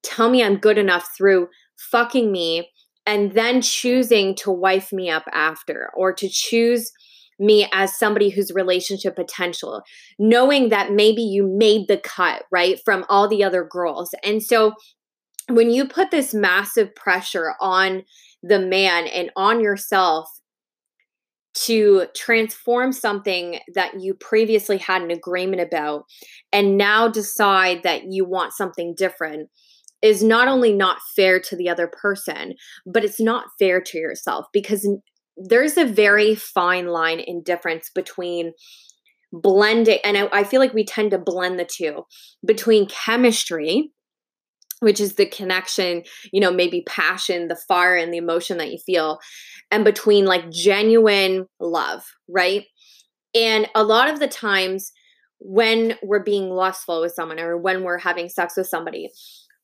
tell 0.03 0.29
me 0.29 0.43
I'm 0.43 0.57
good 0.57 0.77
enough 0.77 1.11
through 1.17 1.47
fucking 1.93 2.33
me, 2.33 2.71
and 3.07 3.35
then 3.35 3.63
choosing 3.63 4.35
to 4.35 4.51
wife 4.51 4.93
me 4.93 5.09
up 5.09 5.23
after 5.33 5.91
or 5.95 6.13
to 6.15 6.29
choose 6.29 6.91
me 7.39 7.69
as 7.73 7.97
somebody 7.97 8.29
whose 8.29 8.51
relationship 8.53 9.15
potential, 9.15 9.83
knowing 10.19 10.71
that 10.71 10.91
maybe 10.91 11.23
you 11.23 11.47
made 11.47 11.87
the 11.87 11.99
cut, 11.99 12.43
right, 12.51 12.81
from 12.85 13.05
all 13.09 13.29
the 13.29 13.45
other 13.45 13.63
girls. 13.63 14.13
And 14.25 14.43
so 14.43 14.73
when 15.49 15.71
you 15.71 15.87
put 15.87 16.11
this 16.11 16.35
massive 16.35 16.93
pressure 16.97 17.55
on 17.61 18.03
the 18.43 18.59
man 18.59 19.07
and 19.07 19.31
on 19.37 19.61
yourself 19.61 20.29
to 21.65 22.07
transform 22.15 22.93
something 22.93 23.59
that 23.75 24.01
you 24.01 24.15
previously 24.15 24.79
had 24.79 25.03
an 25.03 25.11
agreement 25.11 25.63
about 25.63 26.05
and 26.53 26.77
now 26.77 27.09
decide 27.09 27.83
that 27.83 28.03
you 28.11 28.25
want 28.25 28.53
something 28.53 28.95
different 28.97 29.49
is 30.01 30.23
not 30.23 30.47
only 30.47 30.73
not 30.73 30.99
fair 31.17 31.41
to 31.41 31.57
the 31.57 31.69
other 31.69 31.89
person, 31.89 32.55
but 32.87 33.05
it's 33.05 33.21
not 33.21 33.47
fair 33.59 33.81
to 33.81 33.99
yourself 33.99 34.47
because 34.53 34.89
there's 35.37 35.77
a 35.77 35.85
very 35.85 36.35
fine 36.35 36.87
line 36.87 37.19
in 37.19 37.43
difference 37.43 37.91
between 37.93 38.53
blending, 39.33 39.99
and 40.05 40.17
I, 40.17 40.29
I 40.33 40.45
feel 40.45 40.61
like 40.61 40.75
we 40.75 40.85
tend 40.85 41.11
to 41.11 41.19
blend 41.19 41.59
the 41.59 41.65
two 41.65 42.05
between 42.47 42.89
chemistry 42.89 43.91
which 44.81 45.01
is 45.01 45.15
the 45.15 45.27
connection, 45.27 46.03
you 46.33 46.41
know, 46.41 46.53
maybe 46.53 46.83
passion, 46.87 47.49
the 47.49 47.57
fire 47.57 47.97
and 47.97 48.13
the 48.13 48.19
emotion 48.19 48.59
that 48.59 48.71
you 48.71 48.79
feel, 48.79 49.19
and 49.71 49.85
between 49.85 50.25
like 50.25 50.51
genuine 50.51 51.47
love, 51.61 52.05
right? 52.29 52.65
And 53.35 53.69
a 53.75 53.83
lot 53.83 54.09
of 54.09 54.21
the 54.21 54.29
times 54.29 54.93
when 55.41 55.97
we're 56.03 56.23
being 56.23 56.51
lustful 56.51 57.01
with 57.01 57.13
someone 57.13 57.39
or 57.39 57.57
when 57.57 57.83
we're 57.83 57.99
having 57.99 58.29
sex 58.29 58.57
with 58.57 58.67
somebody, 58.67 59.11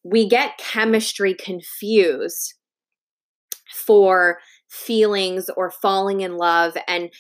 we 0.05 0.29
get 0.29 0.59
chemistry 0.59 1.35
confused 1.35 2.55
for 3.73 4.39
feelings 4.69 5.49
or 5.57 5.71
falling 5.71 6.21
in 6.21 6.37
love 6.37 6.77
and 6.87 7.11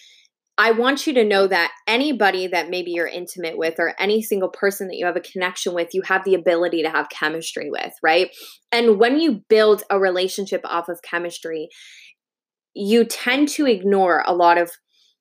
I 0.57 0.71
want 0.71 1.07
you 1.07 1.13
to 1.15 1.25
know 1.25 1.49
that 1.49 1.73
anybody 1.89 2.47
that 2.47 2.71
maybe 2.71 2.93
you're 2.93 3.09
intimate 3.09 3.59
with 3.59 3.75
or 3.79 3.95
any 3.99 4.23
single 4.23 4.51
person 4.51 4.87
that 4.87 4.97
you 4.97 5.05
have 5.05 5.17
a 5.17 5.21
connection 5.21 5.75
with, 5.75 5.89
you 5.93 6.03
have 6.03 6.25
the 6.25 6.35
ability 6.35 6.83
to 6.83 6.91
have 6.91 7.09
chemistry 7.09 7.71
with, 7.71 7.93
right? 8.03 8.31
And 8.71 8.99
when 8.99 9.19
you 9.19 9.43
build 9.49 9.83
a 9.91 9.99
relationship 9.99 10.61
off 10.65 10.89
of 10.89 11.03
chemistry, 11.03 11.69
you 12.73 13.05
tend 13.05 13.49
to 13.49 13.67
ignore 13.67 14.23
a 14.27 14.35
lot 14.35 14.59
of 14.59 14.71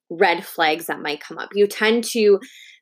red 0.09 0.45
flags 0.45 0.85
that 0.85 1.01
might 1.01 1.21
come 1.21 1.39
up. 1.39 1.49
You 1.55 1.65
tend 1.65 2.03
to 2.05 2.39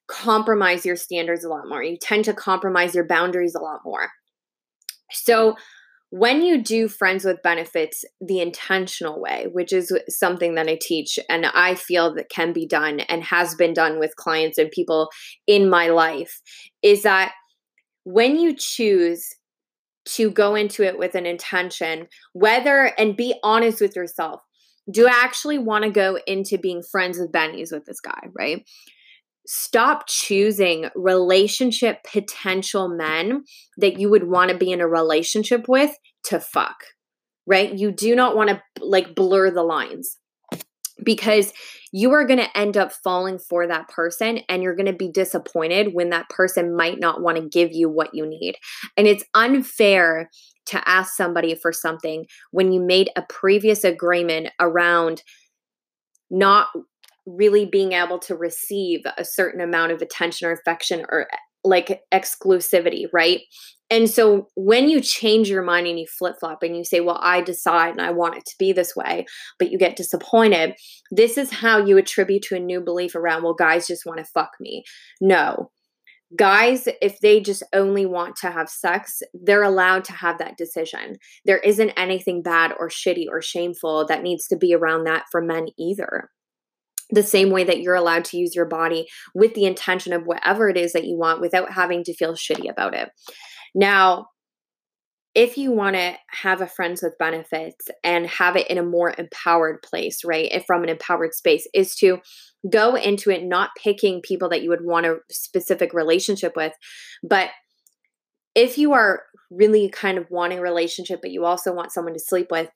compromise 0.07 0.85
your 0.85 0.97
standards 0.97 1.45
a 1.45 1.49
lot 1.49 1.69
more. 1.69 1.81
You 1.81 1.97
tend 2.01 2.25
to 2.25 2.33
compromise 2.33 2.93
your 2.93 3.07
boundaries 3.07 3.55
a 3.55 3.61
lot 3.61 3.79
more. 3.85 4.09
So, 5.11 5.55
when 6.11 6.41
you 6.41 6.61
do 6.61 6.89
friends 6.89 7.23
with 7.23 7.41
benefits 7.41 8.03
the 8.19 8.41
intentional 8.41 9.19
way, 9.21 9.47
which 9.51 9.71
is 9.71 9.97
something 10.09 10.55
that 10.55 10.67
I 10.67 10.77
teach 10.79 11.17
and 11.29 11.45
I 11.45 11.75
feel 11.75 12.13
that 12.15 12.29
can 12.29 12.51
be 12.51 12.67
done 12.67 12.99
and 12.99 13.23
has 13.23 13.55
been 13.55 13.73
done 13.73 13.97
with 13.97 14.17
clients 14.17 14.57
and 14.57 14.69
people 14.69 15.09
in 15.47 15.69
my 15.69 15.87
life, 15.87 16.41
is 16.83 17.03
that 17.03 17.31
when 18.03 18.37
you 18.37 18.53
choose 18.57 19.25
to 20.03 20.31
go 20.31 20.53
into 20.53 20.83
it 20.83 20.97
with 20.97 21.15
an 21.15 21.25
intention, 21.25 22.07
whether 22.33 22.91
and 22.97 23.15
be 23.15 23.35
honest 23.41 23.79
with 23.79 23.95
yourself, 23.95 24.41
do 24.91 25.07
I 25.07 25.11
actually 25.11 25.59
want 25.59 25.85
to 25.85 25.91
go 25.91 26.19
into 26.27 26.57
being 26.57 26.83
friends 26.91 27.19
with 27.19 27.31
Benny's 27.31 27.71
with 27.71 27.85
this 27.85 28.01
guy, 28.01 28.27
right? 28.37 28.65
Stop 29.47 30.07
choosing 30.07 30.89
relationship 30.95 31.99
potential 32.03 32.87
men 32.87 33.43
that 33.77 33.99
you 33.99 34.09
would 34.09 34.27
want 34.27 34.51
to 34.51 34.57
be 34.57 34.71
in 34.71 34.81
a 34.81 34.87
relationship 34.87 35.67
with 35.67 35.91
to 36.25 36.39
fuck, 36.39 36.83
right? 37.45 37.73
You 37.73 37.91
do 37.91 38.15
not 38.15 38.35
want 38.35 38.49
to 38.49 38.61
like 38.79 39.15
blur 39.15 39.49
the 39.49 39.63
lines 39.63 40.17
because 41.03 41.53
you 41.91 42.11
are 42.13 42.25
going 42.25 42.39
to 42.39 42.57
end 42.57 42.77
up 42.77 42.93
falling 43.03 43.39
for 43.39 43.67
that 43.67 43.89
person 43.89 44.39
and 44.47 44.63
you're 44.63 44.75
going 44.75 44.85
to 44.85 44.93
be 44.93 45.11
disappointed 45.11 45.93
when 45.93 46.09
that 46.11 46.29
person 46.29 46.75
might 46.75 46.99
not 46.99 47.21
want 47.21 47.37
to 47.37 47.49
give 47.49 47.71
you 47.73 47.89
what 47.89 48.13
you 48.13 48.25
need. 48.25 48.55
And 48.95 49.07
it's 49.07 49.23
unfair 49.33 50.29
to 50.67 50.87
ask 50.87 51.15
somebody 51.15 51.55
for 51.55 51.73
something 51.73 52.25
when 52.51 52.71
you 52.71 52.79
made 52.79 53.09
a 53.15 53.23
previous 53.23 53.83
agreement 53.83 54.49
around 54.59 55.23
not 56.29 56.67
really 57.25 57.65
being 57.65 57.93
able 57.93 58.19
to 58.19 58.35
receive 58.35 59.01
a 59.17 59.25
certain 59.25 59.61
amount 59.61 59.91
of 59.91 60.01
attention 60.01 60.47
or 60.47 60.51
affection 60.51 61.05
or 61.09 61.27
eh, 61.31 61.37
like 61.63 62.01
exclusivity, 62.11 63.05
right? 63.13 63.41
And 63.91 64.09
so 64.09 64.47
when 64.55 64.89
you 64.89 65.01
change 65.01 65.49
your 65.49 65.61
mind 65.63 65.85
and 65.85 65.99
you 65.99 66.07
flip 66.07 66.35
flop 66.39 66.63
and 66.63 66.75
you 66.75 66.83
say, 66.83 67.01
Well, 67.01 67.19
I 67.21 67.41
decide 67.41 67.91
and 67.91 68.01
I 68.01 68.11
want 68.11 68.37
it 68.37 68.45
to 68.45 68.55
be 68.57 68.71
this 68.71 68.95
way, 68.95 69.25
but 69.59 69.69
you 69.69 69.77
get 69.77 69.97
disappointed, 69.97 70.73
this 71.11 71.37
is 71.37 71.51
how 71.51 71.77
you 71.77 71.97
attribute 71.97 72.43
to 72.43 72.55
a 72.55 72.59
new 72.59 72.81
belief 72.81 73.15
around, 73.15 73.43
Well, 73.43 73.53
guys 73.53 73.87
just 73.87 74.05
want 74.05 74.19
to 74.19 74.25
fuck 74.25 74.51
me. 74.59 74.83
No. 75.19 75.71
Guys, 76.37 76.87
if 77.01 77.19
they 77.19 77.41
just 77.41 77.61
only 77.73 78.05
want 78.05 78.37
to 78.37 78.49
have 78.49 78.69
sex, 78.69 79.21
they're 79.33 79.63
allowed 79.63 80.05
to 80.05 80.13
have 80.13 80.37
that 80.37 80.57
decision. 80.57 81.17
There 81.43 81.57
isn't 81.57 81.89
anything 81.97 82.41
bad 82.41 82.71
or 82.79 82.87
shitty 82.87 83.25
or 83.29 83.41
shameful 83.41 84.05
that 84.07 84.23
needs 84.23 84.47
to 84.47 84.55
be 84.55 84.73
around 84.73 85.03
that 85.03 85.25
for 85.29 85.41
men 85.41 85.67
either 85.77 86.29
the 87.11 87.23
same 87.23 87.49
way 87.49 87.63
that 87.63 87.81
you're 87.81 87.95
allowed 87.95 88.25
to 88.25 88.37
use 88.37 88.55
your 88.55 88.65
body 88.65 89.07
with 89.35 89.53
the 89.53 89.65
intention 89.65 90.13
of 90.13 90.23
whatever 90.23 90.69
it 90.69 90.77
is 90.77 90.93
that 90.93 91.05
you 91.05 91.17
want 91.17 91.41
without 91.41 91.71
having 91.71 92.03
to 92.05 92.13
feel 92.13 92.33
shitty 92.33 92.69
about 92.69 92.93
it. 92.93 93.09
Now, 93.75 94.27
if 95.33 95.57
you 95.57 95.71
want 95.71 95.95
to 95.95 96.13
have 96.27 96.61
a 96.61 96.67
friends 96.67 97.01
with 97.01 97.17
benefits 97.17 97.87
and 98.03 98.27
have 98.27 98.57
it 98.57 98.69
in 98.69 98.77
a 98.77 98.83
more 98.83 99.13
empowered 99.17 99.81
place, 99.81 100.25
right? 100.25 100.49
If 100.51 100.65
from 100.65 100.83
an 100.83 100.89
empowered 100.89 101.33
space, 101.33 101.67
is 101.73 101.95
to 101.97 102.19
go 102.69 102.95
into 102.95 103.31
it 103.31 103.43
not 103.43 103.69
picking 103.81 104.21
people 104.21 104.49
that 104.49 104.61
you 104.61 104.69
would 104.69 104.83
want 104.83 105.05
a 105.05 105.17
specific 105.29 105.93
relationship 105.93 106.53
with, 106.55 106.73
but 107.23 107.49
if 108.55 108.77
you 108.77 108.91
are 108.91 109.23
really 109.49 109.89
kind 109.89 110.17
of 110.17 110.29
wanting 110.29 110.59
a 110.59 110.61
relationship, 110.61 111.21
but 111.21 111.31
you 111.31 111.45
also 111.45 111.73
want 111.73 111.93
someone 111.93 112.13
to 112.13 112.19
sleep 112.19 112.47
with, 112.51 112.69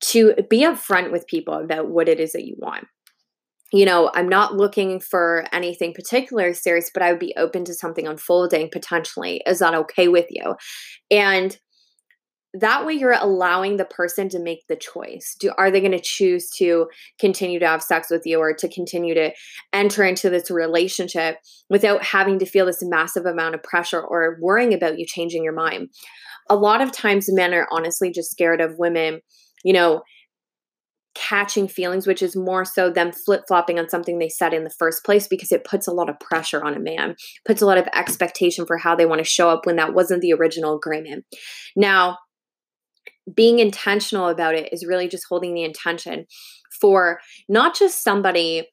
to 0.00 0.34
be 0.50 0.62
upfront 0.62 1.12
with 1.12 1.26
people 1.26 1.54
about 1.54 1.88
what 1.88 2.08
it 2.08 2.18
is 2.18 2.32
that 2.32 2.44
you 2.44 2.56
want 2.58 2.86
you 3.72 3.84
know, 3.84 4.10
I'm 4.14 4.28
not 4.28 4.54
looking 4.54 5.00
for 5.00 5.44
anything 5.52 5.92
particular 5.92 6.54
serious, 6.54 6.90
but 6.92 7.02
I 7.02 7.12
would 7.12 7.20
be 7.20 7.34
open 7.36 7.64
to 7.64 7.74
something 7.74 8.06
unfolding 8.06 8.70
potentially. 8.72 9.42
Is 9.46 9.58
that 9.58 9.74
okay 9.74 10.08
with 10.08 10.26
you? 10.30 10.54
And 11.10 11.56
that 12.54 12.86
way 12.86 12.94
you're 12.94 13.12
allowing 13.12 13.76
the 13.76 13.84
person 13.84 14.30
to 14.30 14.38
make 14.38 14.66
the 14.68 14.76
choice. 14.76 15.36
Do 15.38 15.52
are 15.58 15.70
they 15.70 15.80
going 15.80 15.92
to 15.92 16.00
choose 16.02 16.50
to 16.56 16.86
continue 17.20 17.58
to 17.58 17.66
have 17.66 17.82
sex 17.82 18.08
with 18.10 18.22
you 18.24 18.38
or 18.38 18.54
to 18.54 18.68
continue 18.68 19.14
to 19.14 19.32
enter 19.74 20.02
into 20.02 20.30
this 20.30 20.50
relationship 20.50 21.36
without 21.68 22.02
having 22.02 22.38
to 22.38 22.46
feel 22.46 22.64
this 22.64 22.82
massive 22.82 23.26
amount 23.26 23.54
of 23.54 23.62
pressure 23.62 24.00
or 24.00 24.38
worrying 24.40 24.72
about 24.72 24.98
you 24.98 25.04
changing 25.06 25.44
your 25.44 25.52
mind? 25.52 25.88
A 26.48 26.56
lot 26.56 26.80
of 26.80 26.90
times 26.90 27.26
men 27.30 27.52
are 27.52 27.68
honestly 27.70 28.10
just 28.10 28.30
scared 28.30 28.62
of 28.62 28.78
women, 28.78 29.20
you 29.62 29.74
know, 29.74 30.00
catching 31.18 31.66
feelings, 31.66 32.06
which 32.06 32.22
is 32.22 32.36
more 32.36 32.64
so 32.64 32.90
them 32.90 33.10
flip 33.10 33.42
flopping 33.48 33.78
on 33.78 33.88
something 33.88 34.18
they 34.18 34.28
said 34.28 34.54
in 34.54 34.62
the 34.62 34.70
first 34.70 35.04
place 35.04 35.26
because 35.26 35.50
it 35.50 35.64
puts 35.64 35.88
a 35.88 35.92
lot 35.92 36.08
of 36.08 36.18
pressure 36.20 36.62
on 36.62 36.74
a 36.74 36.80
man, 36.80 37.16
puts 37.44 37.60
a 37.60 37.66
lot 37.66 37.76
of 37.76 37.88
expectation 37.94 38.64
for 38.64 38.78
how 38.78 38.94
they 38.94 39.06
want 39.06 39.18
to 39.18 39.24
show 39.24 39.50
up 39.50 39.66
when 39.66 39.76
that 39.76 39.94
wasn't 39.94 40.22
the 40.22 40.32
original 40.32 40.76
agreement. 40.76 41.24
Now, 41.74 42.18
being 43.34 43.58
intentional 43.58 44.28
about 44.28 44.54
it 44.54 44.72
is 44.72 44.86
really 44.86 45.08
just 45.08 45.26
holding 45.28 45.54
the 45.54 45.64
intention 45.64 46.24
for 46.80 47.18
not 47.48 47.76
just 47.76 48.02
somebody 48.04 48.68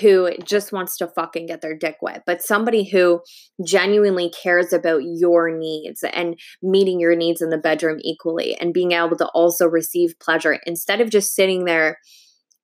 who 0.00 0.30
just 0.44 0.72
wants 0.72 0.96
to 0.96 1.06
fucking 1.06 1.46
get 1.46 1.60
their 1.60 1.76
dick 1.76 1.96
wet, 2.00 2.22
but 2.26 2.42
somebody 2.42 2.88
who 2.88 3.20
genuinely 3.66 4.30
cares 4.30 4.72
about 4.72 5.02
your 5.04 5.56
needs 5.56 6.02
and 6.02 6.38
meeting 6.62 6.98
your 6.98 7.14
needs 7.14 7.42
in 7.42 7.50
the 7.50 7.58
bedroom 7.58 7.98
equally 8.00 8.56
and 8.56 8.72
being 8.72 8.92
able 8.92 9.16
to 9.16 9.26
also 9.28 9.66
receive 9.66 10.18
pleasure 10.20 10.58
instead 10.64 11.00
of 11.00 11.10
just 11.10 11.34
sitting 11.34 11.66
there, 11.66 11.98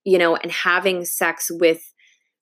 you 0.04 0.16
know, 0.16 0.34
and 0.36 0.50
having 0.50 1.04
sex 1.04 1.50
with 1.50 1.92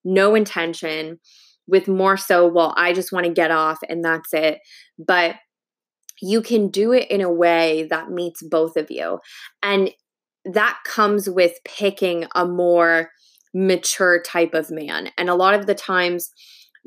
no 0.05 0.37
intention, 0.37 1.19
with 1.67 1.89
more 1.89 2.17
so, 2.17 2.47
well, 2.47 2.73
I 2.77 2.93
just 2.93 3.13
want 3.13 3.27
to 3.27 3.33
get 3.33 3.51
off 3.51 3.79
and 3.89 4.05
that's 4.05 4.33
it. 4.33 4.61
But 4.97 5.37
you 6.23 6.41
can 6.41 6.69
do 6.69 6.93
it 6.93 7.11
in 7.11 7.21
a 7.21 7.33
way 7.33 7.87
that 7.91 8.11
meets 8.11 8.43
both 8.43 8.77
of 8.77 8.91
you. 8.91 9.19
And 9.63 9.91
that 10.45 10.79
comes 10.85 11.29
with 11.29 11.53
picking 11.65 12.27
a 12.35 12.47
more 12.47 13.11
mature 13.55 14.21
type 14.23 14.55
of 14.55 14.71
man. 14.71 15.11
And 15.17 15.29
a 15.29 15.35
lot 15.35 15.55
of 15.55 15.67
the 15.67 15.75
times, 15.75 16.31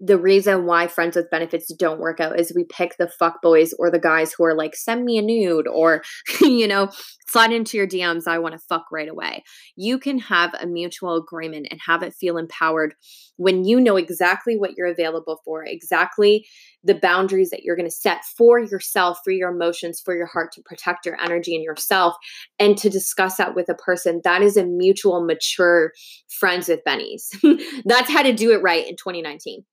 the 0.04 0.18
reason 0.18 0.66
why 0.66 0.88
friends 0.88 1.16
with 1.16 1.30
benefits 1.30 1.72
don't 1.76 2.00
work 2.00 2.20
out 2.20 2.40
is 2.40 2.52
we 2.56 2.64
pick 2.64 2.98
the 2.98 3.08
fuck 3.08 3.40
boys 3.42 3.72
or 3.78 3.92
the 3.92 4.00
guys 4.00 4.34
who 4.34 4.44
are 4.44 4.56
like 4.56 4.76
send 4.76 5.06
me 5.06 5.20
a 5.20 5.22
nude 5.22 5.68
or 5.68 6.02
you 6.42 6.68
know 6.68 6.90
slide 7.28 7.54
into 7.54 7.78
your 7.78 7.88
DMs 7.88 8.28
I 8.28 8.40
want 8.40 8.54
to 8.54 8.66
fuck 8.68 8.86
right 8.92 9.08
away. 9.08 9.44
You 9.78 10.00
can 10.00 10.20
have 10.20 10.54
a 10.60 10.68
mutual 10.68 11.16
agreement 11.16 11.68
and 11.72 11.80
have 11.86 12.04
it 12.04 12.14
feel 12.14 12.38
empowered 12.38 12.94
when 13.38 13.64
you 13.64 13.80
know 13.80 13.96
exactly 13.96 14.58
what 14.58 14.76
you're 14.76 14.88
available 14.88 15.40
for, 15.46 15.64
exactly 15.64 16.46
the 16.84 16.96
boundaries 16.96 17.50
that 17.52 17.64
you're 17.64 17.76
going 17.76 17.88
to 17.88 17.96
set 17.96 18.26
for 18.38 18.60
yourself, 18.60 19.20
for 19.24 19.32
your 19.32 19.52
emotions, 19.52 20.02
for 20.04 20.16
your 20.16 20.26
heart 20.26 20.52
to 20.54 20.62
protect 20.64 21.06
your 21.06 21.20
energy 21.22 21.56
and 21.56 21.64
yourself 21.64 22.16
and 22.60 22.78
to 22.78 22.90
discuss 22.90 23.38
that 23.38 23.56
with 23.56 23.70
a 23.70 23.76
person 23.76 24.20
that 24.24 24.42
is 24.42 24.58
a 24.58 24.66
mutual 24.66 25.24
mature 25.24 25.94
friends 26.28 26.68
with 26.68 26.82
bennies. 26.86 27.30
That's 27.86 28.10
how 28.10 28.24
to 28.24 28.34
do 28.34 28.52
it 28.52 28.62
right 28.62 28.86
in 28.86 28.96
2019. 28.98 29.64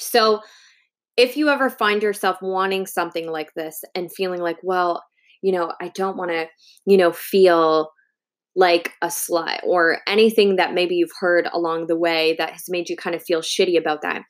So, 0.00 0.40
if 1.16 1.36
you 1.36 1.48
ever 1.48 1.68
find 1.70 2.02
yourself 2.02 2.38
wanting 2.42 2.86
something 2.86 3.28
like 3.30 3.52
this 3.54 3.82
and 3.94 4.12
feeling 4.12 4.40
like, 4.40 4.58
well, 4.62 5.02
you 5.42 5.52
know, 5.52 5.72
I 5.80 5.88
don't 5.88 6.16
want 6.16 6.30
to, 6.30 6.46
you 6.86 6.96
know, 6.96 7.12
feel 7.12 7.90
like 8.56 8.92
a 9.02 9.08
slut 9.08 9.60
or 9.64 9.98
anything 10.08 10.56
that 10.56 10.74
maybe 10.74 10.96
you've 10.96 11.10
heard 11.20 11.48
along 11.52 11.86
the 11.86 11.96
way 11.98 12.34
that 12.38 12.50
has 12.52 12.64
made 12.68 12.88
you 12.88 12.96
kind 12.96 13.16
of 13.16 13.22
feel 13.22 13.40
shitty 13.40 13.78
about 13.78 14.02
that, 14.02 14.22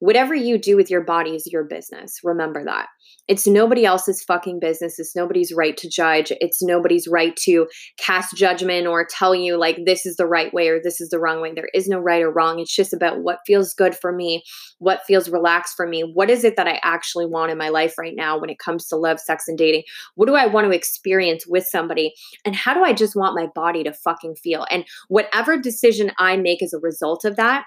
Whatever 0.00 0.34
you 0.34 0.58
do 0.58 0.76
with 0.76 0.90
your 0.90 1.00
body 1.02 1.34
is 1.34 1.50
your 1.50 1.64
business. 1.64 2.18
Remember 2.22 2.64
that. 2.64 2.88
It's 3.26 3.46
nobody 3.46 3.86
else's 3.86 4.22
fucking 4.22 4.60
business. 4.60 4.98
It's 4.98 5.16
nobody's 5.16 5.52
right 5.52 5.76
to 5.78 5.88
judge. 5.88 6.30
It's 6.40 6.62
nobody's 6.62 7.08
right 7.08 7.34
to 7.44 7.66
cast 7.98 8.36
judgment 8.36 8.86
or 8.86 9.06
tell 9.08 9.34
you, 9.34 9.56
like, 9.56 9.78
this 9.86 10.04
is 10.04 10.16
the 10.16 10.26
right 10.26 10.52
way 10.52 10.68
or 10.68 10.78
this 10.82 11.00
is 11.00 11.08
the 11.08 11.18
wrong 11.18 11.40
way. 11.40 11.52
There 11.54 11.70
is 11.72 11.88
no 11.88 11.98
right 11.98 12.22
or 12.22 12.30
wrong. 12.30 12.58
It's 12.58 12.74
just 12.74 12.92
about 12.92 13.22
what 13.22 13.38
feels 13.46 13.72
good 13.72 13.94
for 13.94 14.12
me, 14.12 14.42
what 14.78 15.06
feels 15.06 15.30
relaxed 15.30 15.74
for 15.74 15.86
me. 15.86 16.02
What 16.02 16.28
is 16.28 16.44
it 16.44 16.56
that 16.56 16.68
I 16.68 16.80
actually 16.82 17.26
want 17.26 17.50
in 17.50 17.56
my 17.56 17.70
life 17.70 17.94
right 17.98 18.14
now 18.14 18.38
when 18.38 18.50
it 18.50 18.58
comes 18.58 18.86
to 18.88 18.96
love, 18.96 19.18
sex, 19.18 19.44
and 19.48 19.56
dating? 19.56 19.84
What 20.16 20.26
do 20.26 20.34
I 20.34 20.46
want 20.46 20.66
to 20.66 20.76
experience 20.76 21.46
with 21.46 21.64
somebody? 21.64 22.12
And 22.44 22.54
how 22.54 22.74
do 22.74 22.84
I 22.84 22.92
just 22.92 23.16
want 23.16 23.34
my 23.34 23.46
body 23.54 23.84
to 23.84 23.92
fucking 23.92 24.36
feel? 24.36 24.66
And 24.70 24.84
whatever 25.08 25.56
decision 25.56 26.12
I 26.18 26.36
make 26.36 26.62
as 26.62 26.74
a 26.74 26.78
result 26.78 27.24
of 27.24 27.36
that, 27.36 27.64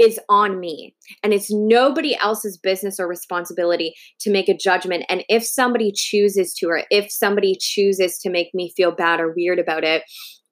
is 0.00 0.18
on 0.28 0.58
me. 0.58 0.94
And 1.22 1.32
it's 1.34 1.52
nobody 1.52 2.16
else's 2.16 2.56
business 2.56 2.98
or 2.98 3.06
responsibility 3.06 3.94
to 4.20 4.30
make 4.30 4.48
a 4.48 4.56
judgment. 4.56 5.04
And 5.08 5.24
if 5.28 5.44
somebody 5.44 5.92
chooses 5.94 6.54
to, 6.54 6.66
or 6.66 6.84
if 6.90 7.12
somebody 7.12 7.56
chooses 7.60 8.18
to 8.18 8.30
make 8.30 8.48
me 8.54 8.72
feel 8.76 8.92
bad 8.92 9.20
or 9.20 9.34
weird 9.36 9.58
about 9.58 9.84
it, 9.84 10.02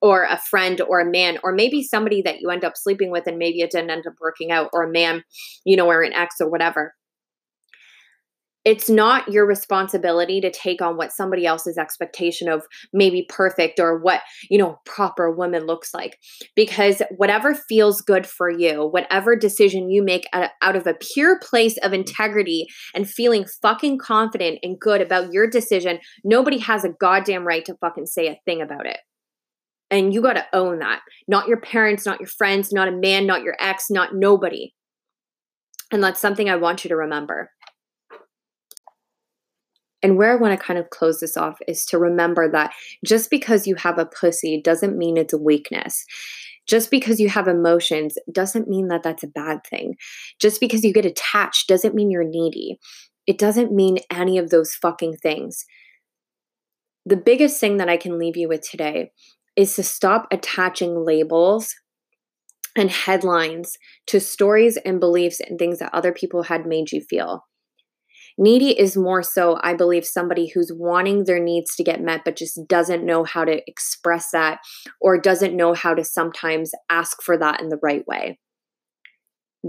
or 0.01 0.25
a 0.25 0.39
friend 0.39 0.81
or 0.81 1.01
a 1.01 1.11
man, 1.11 1.39
or 1.43 1.53
maybe 1.53 1.83
somebody 1.83 2.23
that 2.23 2.41
you 2.41 2.51
end 2.51 2.65
up 2.65 2.77
sleeping 2.77 3.11
with 3.11 3.27
and 3.27 3.37
maybe 3.37 3.61
it 3.63 3.73
didn't 3.73 3.91
end 3.91 4.07
up 4.07 4.15
working 4.21 4.53
out, 4.53 4.69
or 4.73 4.85
a 4.85 4.93
man, 4.93 5.25
you 5.65 5.77
know, 5.77 5.89
or 5.89 6.03
an 6.03 6.13
ex 6.13 6.37
or 6.41 6.49
whatever 6.49 6.95
it's 8.69 8.91
not 8.91 9.33
your 9.33 9.47
responsibility 9.47 10.43
to 10.43 10.51
take 10.51 10.83
on 10.83 10.99
what 10.99 11.11
somebody 11.11 11.47
else's 11.47 11.79
expectation 11.79 12.51
of 12.51 12.67
maybe 12.93 13.25
perfect 13.27 13.81
or 13.81 13.99
what 13.99 14.21
you 14.51 14.59
know 14.59 14.79
proper 14.85 15.35
woman 15.35 15.65
looks 15.65 15.95
like. 15.95 16.19
Because 16.55 17.01
whatever 17.17 17.55
feels 17.55 18.03
good 18.03 18.27
for 18.27 18.51
you 18.51 18.87
whatever 18.87 19.35
decision 19.35 19.89
you 19.89 20.03
make 20.03 20.29
out 20.35 20.77
of 20.77 20.87
a 20.87 20.93
pure 21.15 21.39
place 21.39 21.79
of 21.79 21.95
integrity 21.95 22.67
and 22.95 23.09
feeling 23.09 23.47
fucking 23.63 23.97
confident 23.97 24.59
and 24.63 24.79
good 24.79 25.01
about 25.01 25.33
your 25.33 25.49
decision 25.49 25.99
nobody 26.23 26.59
has 26.59 26.85
a 26.85 26.91
goddamn 26.91 27.47
right 27.47 27.65
to 27.65 27.75
fucking 27.77 28.05
say 28.05 28.29
a 28.29 28.39
thing 28.45 28.61
about 28.61 28.85
it. 28.85 28.99
And 29.91 30.13
you 30.13 30.21
got 30.21 30.35
to 30.35 30.45
own 30.53 30.81
that. 30.81 31.01
Not 31.27 31.49
your 31.49 31.61
parents 31.61 32.05
not 32.05 32.21
your 32.21 32.29
friends 32.29 32.71
not 32.71 32.89
a 32.89 32.93
man 32.93 33.27
not 33.27 33.43
your 33.43 33.57
ex 33.59 33.87
not 33.89 34.15
nobody. 34.15 34.75
And 35.91 36.05
that's 36.05 36.21
something 36.21 36.51
i 36.51 36.57
want 36.57 36.85
you 36.85 36.89
to 36.89 36.97
remember 36.97 37.51
And 40.03 40.17
where 40.17 40.33
I 40.33 40.37
want 40.37 40.59
to 40.59 40.65
kind 40.65 40.79
of 40.79 40.91
close 40.91 41.21
this 41.21 41.37
off 41.37 41.59
is 41.67 41.85
to 41.87 41.99
remember 41.99 42.51
that 42.51 42.73
just 43.05 43.31
because 43.31 43.67
you 43.67 43.75
have 43.77 43.99
a 43.99 44.07
pussy 44.07 44.61
doesn't 44.63 44.97
mean 44.97 45.17
it's 45.17 45.33
a 45.33 45.39
weakness. 45.39 46.05
Just 46.69 46.91
because 46.91 47.19
you 47.19 47.29
have 47.29 47.49
emotions 47.49 48.17
doesn't 48.31 48.69
mean 48.69 48.89
that 48.89 49.03
that's 49.03 49.23
a 49.23 49.29
bad 49.29 49.61
thing. 49.69 49.97
Just 50.39 50.61
because 50.61 50.85
you 50.85 50.93
get 50.93 51.07
attached 51.07 51.67
doesn't 51.67 51.95
mean 51.95 52.11
you're 52.11 52.25
needy. 52.25 52.79
It 53.27 53.39
doesn't 53.39 53.73
mean 53.73 53.99
any 54.11 54.39
of 54.39 54.51
those 54.51 54.75
fucking 54.75 55.17
things. 55.17 55.65
The 57.05 57.17
biggest 57.17 57.59
thing 57.59 57.79
that 57.79 57.89
I 57.89 57.97
can 57.97 58.19
leave 58.19 58.37
you 58.37 58.49
with 58.49 58.61
today 58.61 59.11
is 59.57 59.75
to 59.77 59.83
stop 59.83 60.29
attaching 60.31 61.05
labels 61.05 61.75
and 62.77 62.91
headlines 62.91 63.77
to 64.07 64.21
stories 64.21 64.77
and 64.85 65.01
beliefs 65.01 65.41
and 65.41 65.59
things 65.59 65.79
that 65.79 65.93
other 65.95 66.13
people 66.13 66.45
had 66.45 66.67
made 66.67 66.93
you 66.93 67.01
feel. 67.01 67.45
Needy 68.39 68.79
is 68.79 68.97
more 68.97 69.23
so, 69.23 69.59
I 69.63 69.75
believe, 69.75 70.07
somebody 70.07 70.47
who's 70.47 70.73
wanting 70.73 71.25
their 71.25 71.43
needs 71.43 71.75
to 71.75 71.83
get 71.83 72.01
met, 72.01 72.23
but 72.25 72.37
just 72.37 72.69
doesn't 72.69 73.05
know 73.05 73.25
how 73.25 73.45
to 73.45 73.61
express 73.67 74.31
that 74.31 74.61
or 75.01 75.21
doesn't 75.21 75.57
know 75.57 75.75
how 75.75 75.93
to 75.93 76.05
sometimes 76.05 76.71
ask 76.89 77.21
for 77.21 77.37
that 77.37 77.61
in 77.61 77.69
the 77.69 77.81
right 77.83 78.07
way. 78.07 78.39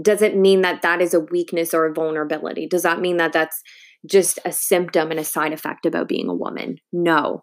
Does 0.00 0.22
it 0.22 0.36
mean 0.36 0.62
that 0.62 0.82
that 0.82 1.02
is 1.02 1.14
a 1.14 1.20
weakness 1.20 1.74
or 1.74 1.86
a 1.86 1.92
vulnerability? 1.92 2.68
Does 2.68 2.84
that 2.84 3.00
mean 3.00 3.16
that 3.16 3.32
that's 3.32 3.60
just 4.08 4.38
a 4.44 4.52
symptom 4.52 5.10
and 5.10 5.18
a 5.18 5.24
side 5.24 5.52
effect 5.52 5.84
about 5.84 6.08
being 6.08 6.28
a 6.28 6.34
woman? 6.34 6.76
No. 6.92 7.42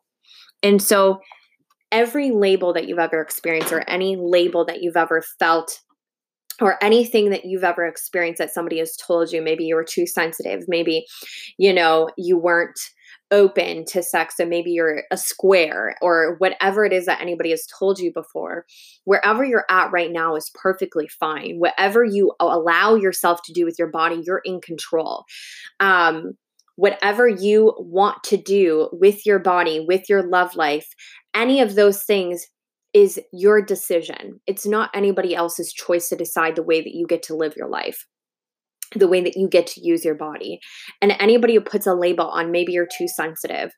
And 0.64 0.82
so, 0.82 1.20
every 1.92 2.32
label 2.32 2.74
that 2.74 2.88
you've 2.88 3.00
ever 3.00 3.22
experienced 3.22 3.74
or 3.74 3.82
any 3.90 4.16
label 4.16 4.66
that 4.66 4.82
you've 4.82 4.98
ever 4.98 5.24
felt 5.40 5.82
or 6.62 6.84
anything 6.84 7.30
that 7.30 7.46
you've 7.46 7.64
ever 7.64 7.86
experienced 7.86 8.40
that 8.40 8.54
somebody 8.54 8.80
has 8.80 8.96
told 8.96 9.32
you 9.32 9.42
maybe 9.42 9.64
you 9.64 9.76
were 9.76 9.84
too 9.84 10.06
sensitive 10.06 10.64
maybe 10.68 11.06
you 11.58 11.74
know 11.74 12.10
you 12.18 12.38
weren't 12.38 12.80
open 13.32 13.84
to 13.86 14.02
sex 14.02 14.36
so 14.38 14.46
maybe 14.46 14.72
you're 14.72 15.04
a 15.12 15.18
square 15.18 15.96
or 16.02 16.36
whatever 16.38 16.86
it 16.86 16.94
is 16.94 17.06
that 17.06 17.22
anybody 17.22 17.50
has 17.50 17.68
told 17.78 18.00
you 18.00 18.12
before 18.14 18.66
wherever 19.04 19.44
you're 19.44 19.66
at 19.70 19.92
right 19.92 20.12
now 20.12 20.36
is 20.36 20.52
perfectly 20.54 21.08
fine. 21.08 21.58
Whatever 21.58 22.04
you 22.04 22.34
allow 22.40 22.96
yourself 22.96 23.42
to 23.46 23.54
do 23.54 23.66
with 23.66 23.76
your 23.78 23.90
body 23.90 24.22
you're 24.26 24.42
in 24.46 24.62
control. 24.62 25.26
Um 25.80 26.34
whatever 26.76 27.28
you 27.28 27.74
want 27.80 28.24
to 28.24 28.38
do 28.38 28.88
with 28.94 29.26
your 29.26 29.40
body 29.40 29.84
with 29.86 30.08
your 30.08 30.24
love 30.24 30.56
life 30.56 30.88
any 31.34 31.60
of 31.60 31.76
those 31.76 32.04
things 32.04 32.48
is 32.94 33.20
your 33.32 33.62
decision. 33.62 34.40
It's 34.48 34.66
not 34.66 34.90
anybody 34.94 35.36
else's 35.36 35.74
choice 35.74 36.10
to 36.10 36.16
decide 36.16 36.56
the 36.56 36.64
way 36.64 36.82
that 36.82 36.94
you 36.94 37.06
get 37.08 37.24
to 37.24 37.36
live 37.36 37.54
your 37.56 37.70
life, 37.70 38.06
the 38.96 39.08
way 39.08 39.22
that 39.22 39.36
you 39.36 39.48
get 39.50 39.68
to 39.68 39.82
use 39.82 40.06
your 40.06 40.16
body. 40.16 40.60
And 41.02 41.14
anybody 41.20 41.56
who 41.56 41.62
puts 41.62 41.88
a 41.88 41.94
label 41.94 42.28
on, 42.28 42.52
maybe 42.52 42.72
you're 42.74 42.88
too 42.88 43.08
sensitive. 43.08 43.72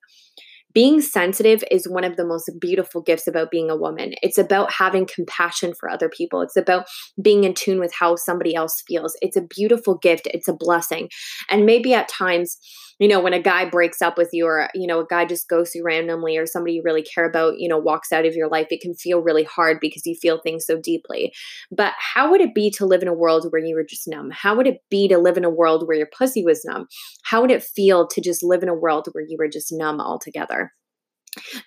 Being 0.72 1.02
sensitive 1.02 1.64
is 1.72 1.90
one 1.90 2.04
of 2.04 2.16
the 2.16 2.26
most 2.26 2.52
beautiful 2.62 3.02
gifts 3.02 3.26
about 3.26 3.50
being 3.50 3.72
a 3.72 3.76
woman. 3.76 4.14
It's 4.22 4.38
about 4.38 4.72
having 4.72 5.08
compassion 5.08 5.74
for 5.80 5.90
other 5.90 6.10
people. 6.10 6.42
It's 6.42 6.56
about 6.56 6.86
being 7.22 7.44
in 7.44 7.56
tune 7.56 7.80
with 7.80 7.92
how 7.94 8.16
somebody 8.16 8.54
else 8.54 8.84
feels. 8.88 9.18
It's 9.22 9.36
a 9.36 9.42
beautiful 9.42 9.98
gift. 9.98 10.28
It's 10.32 10.48
a 10.48 10.54
blessing. 10.54 11.10
And 11.50 11.66
maybe 11.66 11.96
at 11.96 12.08
times, 12.08 12.60
you 13.00 13.08
know, 13.08 13.20
when 13.20 13.34
a 13.34 13.42
guy 13.42 13.68
breaks 13.68 14.02
up 14.02 14.18
with 14.18 14.30
you 14.34 14.46
or, 14.46 14.70
you 14.76 14.86
know, 14.86 15.00
a 15.00 15.06
guy 15.06 15.26
just 15.26 15.48
goes 15.48 15.74
you 15.74 15.84
randomly 15.84 16.38
or 16.38 16.46
somebody 16.46 16.74
you 16.74 16.82
really 16.84 17.02
care 17.02 17.28
about, 17.28 17.58
you 17.58 17.68
know, 17.68 17.78
walks 17.78 18.12
out 18.12 18.26
of 18.26 18.36
your 18.36 18.50
life, 18.50 18.68
it 18.70 18.82
can 18.82 18.94
feel 18.94 19.22
really 19.22 19.46
hard 19.46 19.80
because 19.80 20.06
you 20.06 20.16
feel 20.16 20.40
things 20.40 20.66
so 20.66 20.78
deeply. 20.78 21.34
But 21.72 21.94
how 21.98 22.30
would 22.30 22.42
it 22.42 22.54
be 22.54 22.70
to 22.72 22.86
live 22.86 23.02
in 23.02 23.08
a 23.08 23.14
world 23.14 23.48
where 23.50 23.64
you 23.64 23.74
were 23.74 23.86
just 23.86 24.08
numb? 24.08 24.30
How 24.32 24.56
would 24.56 24.68
it 24.68 24.82
be 24.90 25.08
to 25.08 25.18
live 25.18 25.38
in 25.38 25.46
a 25.46 25.50
world 25.50 25.88
where 25.88 25.98
your 25.98 26.10
pussy 26.16 26.44
was 26.44 26.66
numb? 26.66 26.88
How 27.24 27.42
would 27.42 27.52
it 27.52 27.64
feel 27.64 28.06
to 28.08 28.22
just 28.22 28.44
live 28.44 28.64
in 28.64 28.70
a 28.70 28.76
world 28.76 29.08
where 29.14 29.24
you 29.28 29.38
were 29.40 29.48
just 29.48 29.72
numb 29.72 30.00
altogether? 30.02 30.74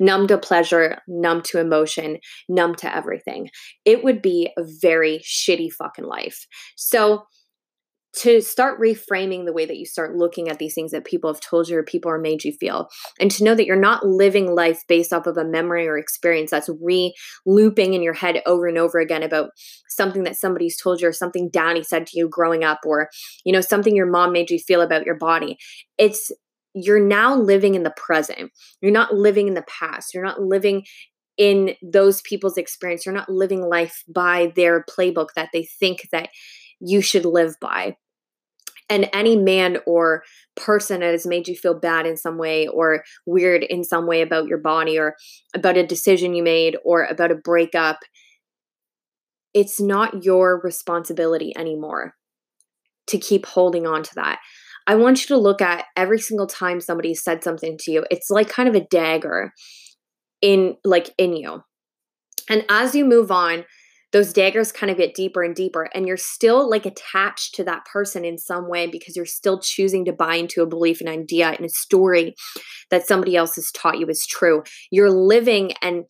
numb 0.00 0.26
to 0.26 0.38
pleasure, 0.38 0.98
numb 1.06 1.42
to 1.42 1.58
emotion, 1.58 2.18
numb 2.48 2.74
to 2.76 2.94
everything. 2.94 3.48
It 3.84 4.04
would 4.04 4.22
be 4.22 4.52
a 4.58 4.62
very 4.80 5.20
shitty 5.20 5.72
fucking 5.72 6.04
life. 6.04 6.46
So, 6.76 7.24
to 8.14 8.42
start 8.42 8.78
reframing 8.78 9.46
the 9.46 9.52
way 9.52 9.64
that 9.64 9.78
you 9.78 9.86
start 9.86 10.16
looking 10.16 10.48
at 10.48 10.58
these 10.58 10.74
things 10.74 10.90
that 10.90 11.04
people 11.04 11.32
have 11.32 11.40
told 11.40 11.68
you 11.68 11.78
or 11.78 11.82
people 11.82 12.10
are 12.10 12.18
made 12.18 12.44
you 12.44 12.52
feel. 12.52 12.88
And 13.18 13.30
to 13.30 13.44
know 13.44 13.54
that 13.54 13.64
you're 13.64 13.76
not 13.76 14.06
living 14.06 14.54
life 14.54 14.82
based 14.86 15.12
off 15.12 15.26
of 15.26 15.38
a 15.38 15.44
memory 15.44 15.88
or 15.88 15.96
experience 15.96 16.50
that's 16.50 16.68
re 16.82 17.14
looping 17.46 17.94
in 17.94 18.02
your 18.02 18.12
head 18.12 18.42
over 18.44 18.66
and 18.66 18.76
over 18.76 18.98
again 18.98 19.22
about 19.22 19.50
something 19.88 20.24
that 20.24 20.36
somebody's 20.36 20.78
told 20.78 21.00
you 21.00 21.08
or 21.08 21.12
something 21.12 21.48
daddy 21.50 21.82
said 21.82 22.06
to 22.06 22.18
you 22.18 22.28
growing 22.28 22.64
up 22.64 22.80
or 22.84 23.08
you 23.44 23.52
know 23.52 23.60
something 23.60 23.96
your 23.96 24.06
mom 24.06 24.32
made 24.32 24.50
you 24.50 24.58
feel 24.58 24.82
about 24.82 25.06
your 25.06 25.16
body. 25.16 25.56
It's 25.96 26.30
you're 26.74 27.04
now 27.04 27.34
living 27.34 27.74
in 27.74 27.82
the 27.82 27.94
present. 27.96 28.50
You're 28.80 28.92
not 28.92 29.14
living 29.14 29.48
in 29.48 29.54
the 29.54 29.64
past. 29.68 30.14
You're 30.14 30.24
not 30.24 30.40
living 30.40 30.84
in 31.38 31.74
those 31.82 32.20
people's 32.22 32.58
experience. 32.58 33.06
You're 33.06 33.14
not 33.14 33.28
living 33.28 33.62
life 33.62 34.02
by 34.08 34.52
their 34.54 34.84
playbook 34.84 35.28
that 35.34 35.48
they 35.52 35.64
think 35.64 36.08
that 36.12 36.28
you 36.80 37.00
should 37.00 37.24
live 37.24 37.54
by 37.60 37.96
and 38.92 39.08
any 39.14 39.36
man 39.36 39.78
or 39.86 40.22
person 40.54 41.00
that 41.00 41.12
has 41.12 41.26
made 41.26 41.48
you 41.48 41.56
feel 41.56 41.72
bad 41.72 42.04
in 42.04 42.14
some 42.14 42.36
way 42.36 42.68
or 42.68 43.02
weird 43.24 43.64
in 43.64 43.82
some 43.82 44.06
way 44.06 44.20
about 44.20 44.46
your 44.46 44.58
body 44.58 44.98
or 44.98 45.16
about 45.54 45.78
a 45.78 45.86
decision 45.86 46.34
you 46.34 46.42
made 46.42 46.76
or 46.84 47.04
about 47.04 47.30
a 47.30 47.34
breakup, 47.34 48.00
it's 49.54 49.80
not 49.80 50.24
your 50.24 50.60
responsibility 50.62 51.54
anymore 51.56 52.12
to 53.06 53.16
keep 53.16 53.46
holding 53.46 53.86
on 53.86 54.02
to 54.02 54.14
that. 54.14 54.40
I 54.86 54.96
want 54.96 55.22
you 55.22 55.28
to 55.28 55.38
look 55.38 55.62
at 55.62 55.86
every 55.96 56.20
single 56.20 56.46
time 56.46 56.78
somebody 56.78 57.14
said 57.14 57.42
something 57.42 57.78
to 57.80 57.90
you, 57.90 58.04
it's 58.10 58.28
like 58.28 58.50
kind 58.50 58.68
of 58.68 58.74
a 58.74 58.86
dagger 58.90 59.54
in 60.42 60.76
like 60.84 61.14
in 61.16 61.34
you. 61.34 61.62
And 62.50 62.66
as 62.68 62.94
you 62.94 63.06
move 63.06 63.30
on, 63.30 63.64
those 64.12 64.32
daggers 64.32 64.70
kind 64.70 64.90
of 64.90 64.98
get 64.98 65.14
deeper 65.14 65.42
and 65.42 65.54
deeper 65.54 65.88
and 65.94 66.06
you're 66.06 66.16
still 66.16 66.68
like 66.68 66.86
attached 66.86 67.54
to 67.54 67.64
that 67.64 67.84
person 67.86 68.24
in 68.24 68.38
some 68.38 68.68
way 68.68 68.86
because 68.86 69.16
you're 69.16 69.26
still 69.26 69.58
choosing 69.58 70.04
to 70.04 70.12
buy 70.12 70.36
into 70.36 70.62
a 70.62 70.66
belief 70.66 71.00
an 71.00 71.08
idea 71.08 71.48
and 71.48 71.64
a 71.64 71.70
story 71.70 72.34
that 72.90 73.06
somebody 73.06 73.36
else 73.36 73.56
has 73.56 73.70
taught 73.72 73.98
you 73.98 74.06
is 74.06 74.26
true 74.26 74.62
you're 74.90 75.10
living 75.10 75.72
and 75.82 76.04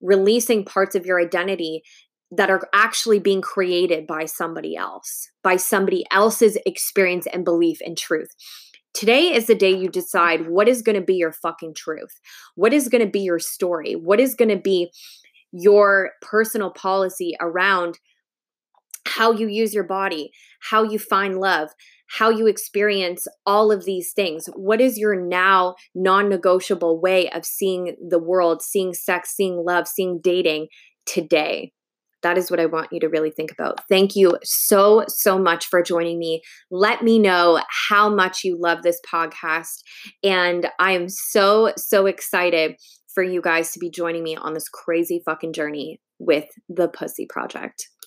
releasing 0.00 0.64
parts 0.64 0.94
of 0.94 1.04
your 1.04 1.20
identity 1.20 1.82
that 2.30 2.50
are 2.50 2.68
actually 2.74 3.18
being 3.18 3.40
created 3.40 4.06
by 4.06 4.24
somebody 4.24 4.76
else 4.76 5.28
by 5.42 5.56
somebody 5.56 6.04
else's 6.10 6.56
experience 6.64 7.26
and 7.26 7.44
belief 7.44 7.78
and 7.84 7.98
truth 7.98 8.30
Today 8.94 9.32
is 9.32 9.46
the 9.46 9.54
day 9.54 9.70
you 9.70 9.88
decide 9.88 10.48
what 10.48 10.66
is 10.66 10.82
going 10.82 10.96
to 10.96 11.04
be 11.04 11.14
your 11.14 11.30
fucking 11.30 11.74
truth. 11.74 12.18
What 12.56 12.72
is 12.72 12.88
going 12.88 13.04
to 13.04 13.10
be 13.10 13.20
your 13.20 13.38
story? 13.38 13.92
What 13.92 14.18
is 14.18 14.34
going 14.34 14.48
to 14.48 14.56
be 14.56 14.90
your 15.52 16.12
personal 16.22 16.70
policy 16.70 17.34
around 17.40 17.98
how 19.06 19.32
you 19.32 19.48
use 19.48 19.74
your 19.74 19.84
body, 19.84 20.30
how 20.70 20.82
you 20.82 20.98
find 20.98 21.38
love, 21.38 21.70
how 22.08 22.30
you 22.30 22.46
experience 22.46 23.26
all 23.46 23.70
of 23.70 23.84
these 23.84 24.12
things. 24.14 24.48
What 24.54 24.80
is 24.80 24.98
your 24.98 25.14
now 25.14 25.74
non 25.94 26.28
negotiable 26.28 27.00
way 27.00 27.28
of 27.30 27.44
seeing 27.44 27.96
the 28.08 28.18
world, 28.18 28.62
seeing 28.62 28.94
sex, 28.94 29.34
seeing 29.34 29.62
love, 29.66 29.86
seeing 29.88 30.20
dating 30.22 30.68
today? 31.06 31.72
That 32.22 32.36
is 32.36 32.50
what 32.50 32.58
I 32.58 32.66
want 32.66 32.88
you 32.92 32.98
to 33.00 33.08
really 33.08 33.30
think 33.30 33.52
about. 33.52 33.80
Thank 33.88 34.16
you 34.16 34.38
so, 34.42 35.04
so 35.06 35.38
much 35.38 35.66
for 35.66 35.82
joining 35.82 36.18
me. 36.18 36.42
Let 36.70 37.02
me 37.02 37.18
know 37.18 37.60
how 37.88 38.12
much 38.12 38.42
you 38.42 38.58
love 38.60 38.82
this 38.82 39.00
podcast. 39.10 39.82
And 40.24 40.68
I 40.80 40.92
am 40.92 41.08
so, 41.08 41.72
so 41.76 42.06
excited 42.06 42.74
for 43.18 43.24
you 43.24 43.42
guys 43.42 43.72
to 43.72 43.80
be 43.80 43.90
joining 43.90 44.22
me 44.22 44.36
on 44.36 44.54
this 44.54 44.68
crazy 44.68 45.20
fucking 45.24 45.52
journey 45.52 46.00
with 46.20 46.44
the 46.68 46.86
Pussy 46.86 47.26
Project. 47.28 47.88